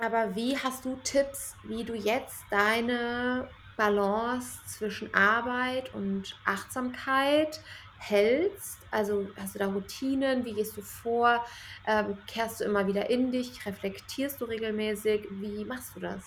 [0.00, 7.60] aber wie hast du Tipps, wie du jetzt deine Balance zwischen Arbeit und Achtsamkeit
[7.98, 8.78] hältst?
[8.90, 10.44] Also hast du da Routinen?
[10.44, 11.44] Wie gehst du vor?
[11.86, 13.64] Ähm, kehrst du immer wieder in dich?
[13.66, 15.28] Reflektierst du regelmäßig?
[15.30, 16.24] Wie machst du das?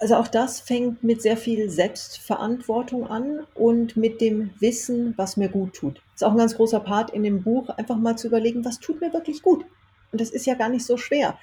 [0.00, 5.48] Also auch das fängt mit sehr viel Selbstverantwortung an und mit dem Wissen, was mir
[5.48, 5.94] gut tut.
[5.94, 8.80] Das ist auch ein ganz großer Part in dem Buch, einfach mal zu überlegen, was
[8.80, 9.64] tut mir wirklich gut.
[10.14, 11.36] Und das ist ja gar nicht so schwer.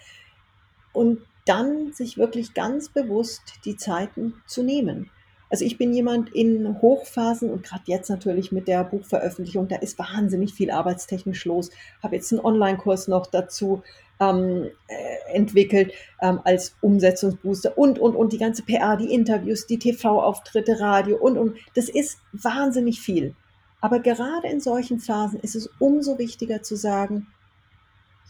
[0.93, 5.09] Und dann sich wirklich ganz bewusst die Zeiten zu nehmen.
[5.49, 9.99] Also ich bin jemand in Hochphasen und gerade jetzt natürlich mit der Buchveröffentlichung, da ist
[9.99, 11.69] wahnsinnig viel arbeitstechnisch los.
[12.01, 13.83] Habe jetzt einen Online-Kurs noch dazu
[14.21, 15.91] ähm, äh, entwickelt
[16.21, 21.37] ähm, als Umsetzungsbooster und, und, und die ganze PR, die Interviews, die TV-Auftritte, Radio und,
[21.37, 21.57] und.
[21.75, 23.35] Das ist wahnsinnig viel.
[23.81, 27.27] Aber gerade in solchen Phasen ist es umso wichtiger zu sagen,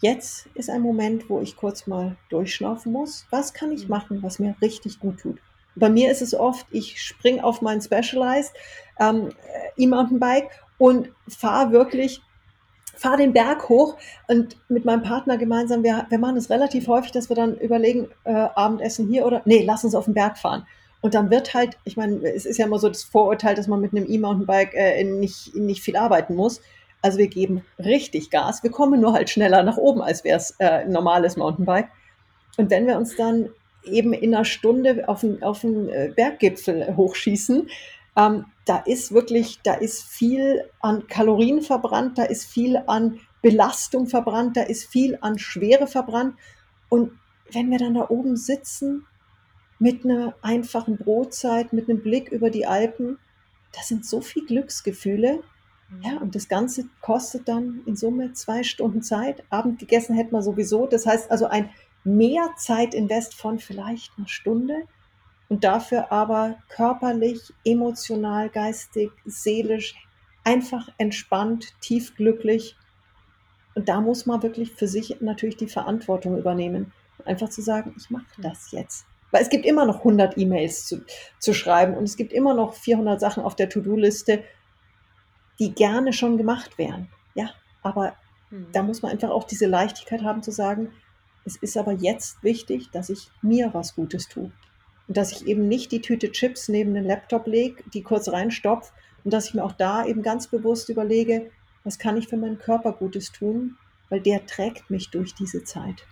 [0.02, 3.26] jetzt ist ein Moment, wo ich kurz mal durchschnaufen muss.
[3.30, 5.38] Was kann ich machen, was mir richtig gut tut?
[5.74, 8.52] Bei mir ist es oft, ich springe auf mein Specialized
[9.00, 9.30] ähm,
[9.78, 12.20] E-Mountainbike und fahre wirklich,
[12.94, 13.96] fahre den Berg hoch
[14.28, 18.08] und mit meinem Partner gemeinsam, wir, wir machen es relativ häufig, dass wir dann überlegen,
[18.24, 20.66] äh, Abendessen hier oder, nee, lass uns auf den Berg fahren.
[21.00, 23.80] Und dann wird halt, ich meine, es ist ja immer so das Vorurteil, dass man
[23.80, 26.60] mit einem E-Mountainbike äh, nicht, nicht viel arbeiten muss.
[27.02, 28.62] Also wir geben richtig Gas.
[28.62, 31.88] Wir kommen nur halt schneller nach oben, als wäre es äh, ein normales Mountainbike.
[32.56, 33.50] Und wenn wir uns dann
[33.84, 37.68] eben in einer Stunde auf den, auf den äh, Berggipfel hochschießen.
[38.16, 44.06] Ähm, da ist wirklich, da ist viel an Kalorien verbrannt, da ist viel an Belastung
[44.06, 46.36] verbrannt, da ist viel an Schwere verbrannt.
[46.88, 47.12] Und
[47.50, 49.06] wenn wir dann da oben sitzen
[49.78, 53.18] mit einer einfachen Brotzeit, mit einem Blick über die Alpen,
[53.72, 55.42] das sind so viele Glücksgefühle.
[56.00, 59.44] Ja, und das Ganze kostet dann in Summe zwei Stunden Zeit.
[59.50, 60.86] Abend gegessen hätten wir sowieso.
[60.86, 61.70] Das heißt also ein
[62.04, 64.74] mehr Zeit invest von vielleicht einer Stunde
[65.48, 69.94] und dafür aber körperlich, emotional, geistig, seelisch
[70.44, 72.76] einfach entspannt, tief glücklich.
[73.74, 76.92] Und da muss man wirklich für sich natürlich die Verantwortung übernehmen.
[77.24, 79.06] Einfach zu sagen, ich mache das jetzt.
[79.30, 81.04] Weil es gibt immer noch 100 E-Mails zu,
[81.38, 84.42] zu schreiben und es gibt immer noch 400 Sachen auf der To-Do-Liste,
[85.58, 87.08] die gerne schon gemacht wären.
[87.34, 87.50] Ja,
[87.82, 88.14] aber
[88.50, 88.66] hm.
[88.72, 90.92] da muss man einfach auch diese Leichtigkeit haben zu sagen,
[91.44, 94.52] Es ist aber jetzt wichtig, dass ich mir was Gutes tue.
[95.08, 98.92] Und dass ich eben nicht die Tüte Chips neben den Laptop lege, die kurz reinstopfe
[99.24, 101.50] und dass ich mir auch da eben ganz bewusst überlege,
[101.82, 103.76] was kann ich für meinen Körper Gutes tun,
[104.08, 106.06] weil der trägt mich durch diese Zeit.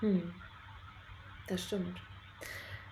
[0.00, 0.32] Hm.
[1.48, 2.00] Das stimmt.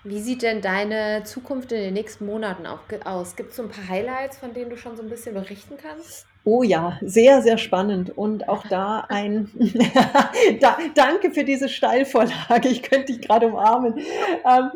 [0.07, 3.37] Wie sieht denn deine Zukunft in den nächsten Monaten aus?
[3.37, 6.27] Gibt es so ein paar Highlights, von denen du schon so ein bisschen berichten kannst?
[6.45, 9.51] Oh ja, sehr, sehr spannend und auch da ein
[10.61, 12.69] da, danke für diese Steilvorlage.
[12.69, 13.95] Ich könnte dich gerade umarmen.
[13.99, 14.71] Ähm,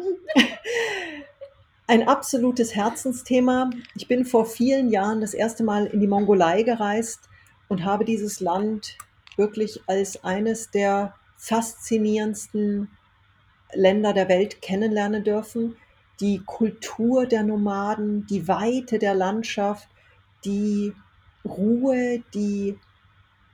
[1.86, 3.68] ein absolutes Herzensthema.
[3.96, 7.28] Ich bin vor vielen Jahren das erste Mal in die Mongolei gereist
[7.68, 8.96] und habe dieses Land
[9.36, 12.88] wirklich als eines der faszinierendsten
[13.72, 15.76] Länder der Welt kennenlernen dürfen.
[16.20, 19.88] Die Kultur der Nomaden, die Weite der Landschaft,
[20.44, 20.92] die
[21.44, 22.76] Ruhe, die,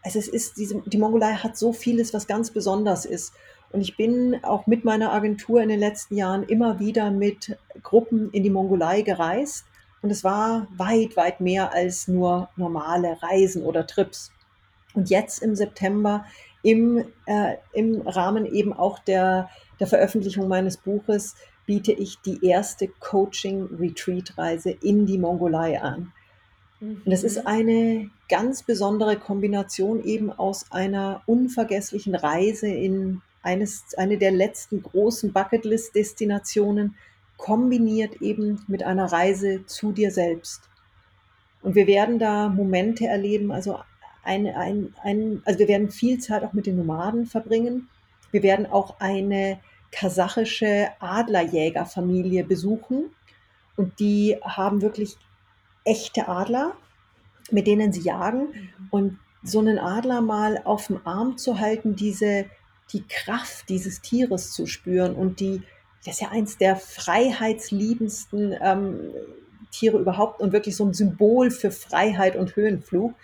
[0.02, 3.34] also es ist, diese, die Mongolei hat so vieles, was ganz besonders ist.
[3.70, 8.30] Und ich bin auch mit meiner Agentur in den letzten Jahren immer wieder mit Gruppen
[8.30, 9.66] in die Mongolei gereist.
[10.00, 14.30] Und es war weit, weit mehr als nur normale Reisen oder Trips.
[14.94, 16.24] Und jetzt im September
[16.62, 19.50] im, äh, im Rahmen eben auch der,
[19.80, 21.34] der Veröffentlichung meines Buches
[21.66, 26.12] biete ich die erste Coaching-Retreat-Reise in die Mongolei an.
[26.80, 27.46] Und das ist mhm.
[27.46, 35.32] eine ganz besondere Kombination eben aus einer unvergesslichen Reise in eines, eine der letzten großen
[35.32, 36.96] Bucketlist-Destinationen,
[37.36, 40.62] kombiniert eben mit einer Reise zu dir selbst.
[41.62, 43.78] Und wir werden da Momente erleben, also
[44.22, 47.88] ein, ein, ein, also wir werden viel Zeit auch mit den Nomaden verbringen.
[48.34, 49.60] Wir werden auch eine
[49.92, 53.14] kasachische Adlerjägerfamilie besuchen.
[53.76, 55.16] Und die haben wirklich
[55.84, 56.72] echte Adler,
[57.52, 58.48] mit denen sie jagen.
[58.48, 58.88] Mhm.
[58.90, 62.46] Und so einen Adler mal auf dem Arm zu halten, diese,
[62.92, 65.62] die Kraft dieses Tieres zu spüren und die,
[66.04, 69.00] das ist ja eins der freiheitsliebendsten ähm,
[69.70, 73.14] Tiere überhaupt und wirklich so ein Symbol für Freiheit und Höhenflug.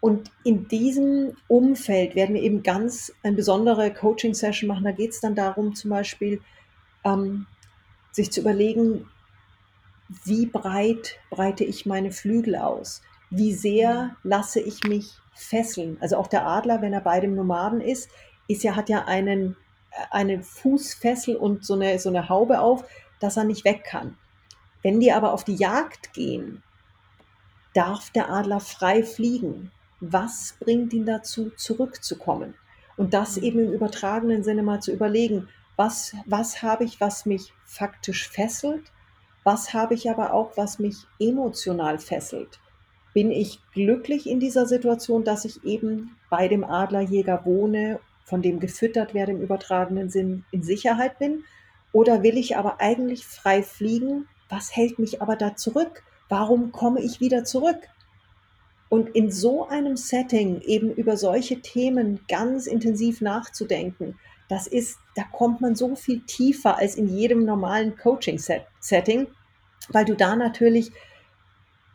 [0.00, 4.84] Und in diesem Umfeld werden wir eben ganz eine besondere Coaching-Session machen.
[4.84, 6.40] Da geht es dann darum, zum Beispiel
[7.04, 7.46] ähm,
[8.12, 9.08] sich zu überlegen,
[10.24, 13.02] wie breit breite ich meine Flügel aus?
[13.30, 15.98] Wie sehr lasse ich mich fesseln?
[16.00, 18.08] Also auch der Adler, wenn er bei dem Nomaden ist,
[18.46, 19.56] ist ja, hat ja einen,
[19.90, 22.84] äh, eine Fußfessel und so eine, so eine Haube auf,
[23.18, 24.16] dass er nicht weg kann.
[24.82, 26.62] Wenn die aber auf die Jagd gehen,
[27.74, 32.54] darf der Adler frei fliegen was bringt ihn dazu, zurückzukommen?
[32.96, 33.42] Und das mhm.
[33.44, 38.92] eben im übertragenen Sinne mal zu überlegen, was, was habe ich, was mich faktisch fesselt?
[39.44, 42.58] Was habe ich aber auch, was mich emotional fesselt?
[43.14, 48.60] Bin ich glücklich in dieser Situation, dass ich eben bei dem Adlerjäger wohne, von dem
[48.60, 51.44] gefüttert werde im übertragenen Sinn, in Sicherheit bin?
[51.92, 54.28] Oder will ich aber eigentlich frei fliegen?
[54.48, 56.02] Was hält mich aber da zurück?
[56.28, 57.88] Warum komme ich wieder zurück?
[58.88, 64.18] Und in so einem Setting eben über solche Themen ganz intensiv nachzudenken,
[64.48, 69.26] das ist, da kommt man so viel tiefer als in jedem normalen Coaching-Setting,
[69.90, 70.90] weil du da natürlich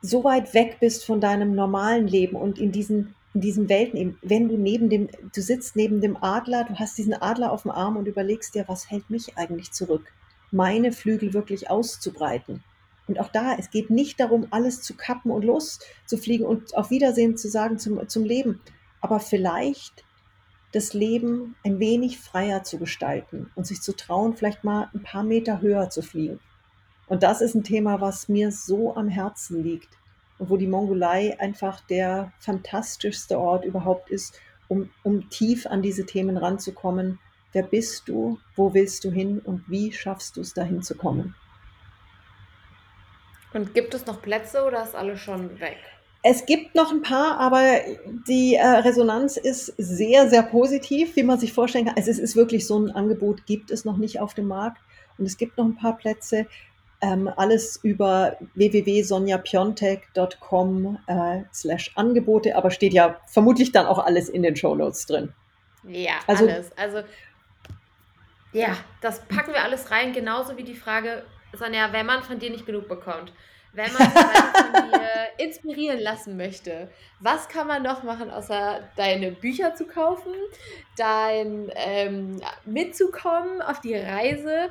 [0.01, 4.17] so weit weg bist von deinem normalen Leben und in diesen, in diesen Welten, eben,
[4.21, 7.71] wenn du neben dem, du sitzt neben dem Adler, du hast diesen Adler auf dem
[7.71, 10.13] Arm und überlegst dir, was hält mich eigentlich zurück,
[10.51, 12.63] meine Flügel wirklich auszubreiten.
[13.07, 17.37] Und auch da, es geht nicht darum, alles zu kappen und loszufliegen und auf Wiedersehen
[17.37, 18.61] zu sagen zum, zum Leben,
[19.01, 20.05] aber vielleicht
[20.71, 25.23] das Leben ein wenig freier zu gestalten und sich zu trauen, vielleicht mal ein paar
[25.23, 26.39] Meter höher zu fliegen.
[27.07, 29.89] Und das ist ein Thema, was mir so am Herzen liegt
[30.39, 36.05] und wo die Mongolei einfach der fantastischste Ort überhaupt ist, um, um tief an diese
[36.05, 37.19] Themen ranzukommen.
[37.51, 38.39] Wer bist du?
[38.55, 39.39] Wo willst du hin?
[39.39, 41.35] Und wie schaffst du es, dahin zu kommen?
[43.53, 45.77] Und gibt es noch Plätze oder ist alles schon weg?
[46.25, 47.81] Es gibt noch ein paar, aber
[48.27, 51.97] die äh, Resonanz ist sehr, sehr positiv, wie man sich vorstellen kann.
[51.97, 54.81] Also es ist wirklich so ein Angebot, gibt es noch nicht auf dem Markt.
[55.17, 56.47] Und es gibt noch ein paar Plätze.
[57.01, 64.43] Ähm, alles über www.sonjapiontek.com äh, slash Angebote, aber steht ja vermutlich dann auch alles in
[64.43, 65.33] den Show Notes drin.
[65.85, 66.71] Ja, also, alles.
[66.77, 67.03] Also
[68.53, 72.49] ja, das packen wir alles rein, genauso wie die Frage, Sonja, wenn man von dir
[72.49, 73.31] nicht genug bekommt,
[73.73, 76.89] wenn man sich von dir inspirieren lassen möchte,
[77.19, 80.33] was kann man noch machen, außer deine Bücher zu kaufen,
[80.97, 84.69] dein ähm, mitzukommen auf die Reise?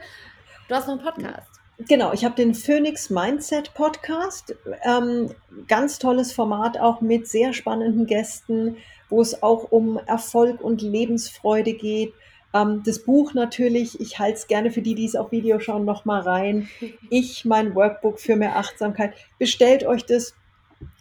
[0.69, 1.49] Du hast noch einen Podcast.
[1.89, 4.55] Genau, ich habe den Phoenix Mindset Podcast.
[4.83, 5.35] Ähm,
[5.67, 8.77] ganz tolles Format auch mit sehr spannenden Gästen,
[9.09, 12.15] wo es auch um Erfolg und Lebensfreude geht.
[12.55, 15.85] Ähm, das Buch natürlich, ich halte es gerne für die, die es auf Video schauen,
[15.85, 16.69] nochmal rein.
[17.11, 19.15] Ich, mein Workbook für mehr Achtsamkeit.
[19.39, 20.35] Bestellt euch das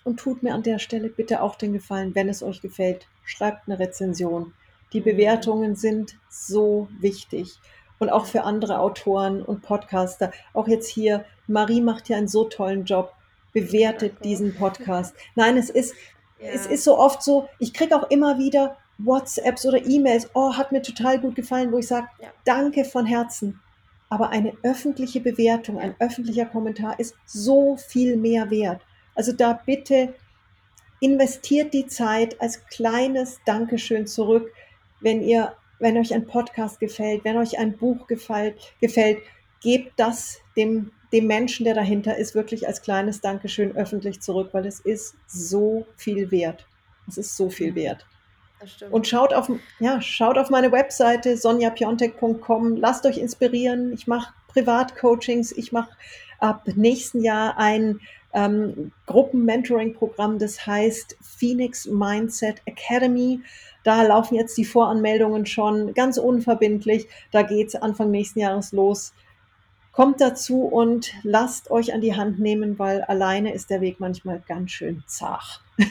[0.04, 3.68] und tut mir an der Stelle bitte auch den Gefallen, wenn es euch gefällt, schreibt
[3.68, 4.54] eine Rezension.
[4.93, 5.06] Die mhm.
[5.06, 7.60] Bewertungen sind so wichtig.
[7.99, 10.32] Und auch für andere Autoren und Podcaster.
[10.54, 13.14] Auch jetzt hier, Marie macht ja einen so tollen Job.
[13.54, 15.16] Bewertet diesen Podcast.
[15.36, 15.93] Nein, es ist,
[16.39, 16.49] ja.
[16.49, 20.72] es ist so oft so, ich kriege auch immer wieder WhatsApps oder E-Mails, oh, hat
[20.72, 22.30] mir total gut gefallen, wo ich sage, ja.
[22.46, 23.60] danke von Herzen.
[24.10, 28.82] Aber eine öffentliche Bewertung, ein öffentlicher Kommentar ist so viel mehr wert.
[29.16, 30.14] Also da bitte
[31.00, 34.52] investiert die Zeit als kleines Dankeschön zurück,
[35.00, 39.20] wenn ihr, wenn euch ein Podcast gefällt, wenn euch ein Buch gefällt, gefällt,
[39.62, 44.66] gebt das dem, dem Menschen, der dahinter ist, wirklich als kleines Dankeschön öffentlich zurück, weil
[44.66, 46.68] es ist so viel wert.
[47.08, 48.06] Es ist so viel wert.
[48.91, 53.93] Und schaut auf, ja, schaut auf meine Webseite sonjapiontek.com, lasst euch inspirieren.
[53.93, 55.91] Ich mache Privatcoachings, ich mache
[56.39, 57.99] ab nächsten Jahr ein
[58.34, 63.41] ähm, Gruppen-Mentoring-Programm, das heißt Phoenix Mindset Academy.
[63.84, 67.07] Da laufen jetzt die Voranmeldungen schon ganz unverbindlich.
[67.32, 69.14] Da geht es Anfang nächsten Jahres los.
[69.91, 74.41] Kommt dazu und lasst euch an die Hand nehmen, weil alleine ist der Weg manchmal
[74.47, 75.62] ganz schön zart.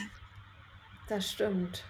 [1.09, 1.83] Das stimmt.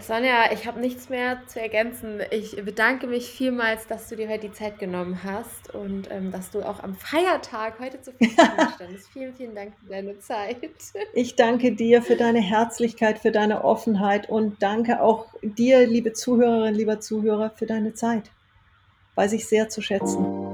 [0.00, 2.20] Sonja, ich habe nichts mehr zu ergänzen.
[2.30, 6.50] Ich bedanke mich vielmals, dass du dir heute die Zeit genommen hast und ähm, dass
[6.50, 9.10] du auch am Feiertag heute zu Verfügung standest.
[9.10, 10.56] vielen, vielen Dank für deine Zeit.
[11.12, 16.74] Ich danke dir für deine Herzlichkeit, für deine Offenheit und danke auch dir, liebe Zuhörerinnen,
[16.74, 18.30] lieber Zuhörer, für deine Zeit.
[19.14, 20.51] Weiß ich sehr zu schätzen.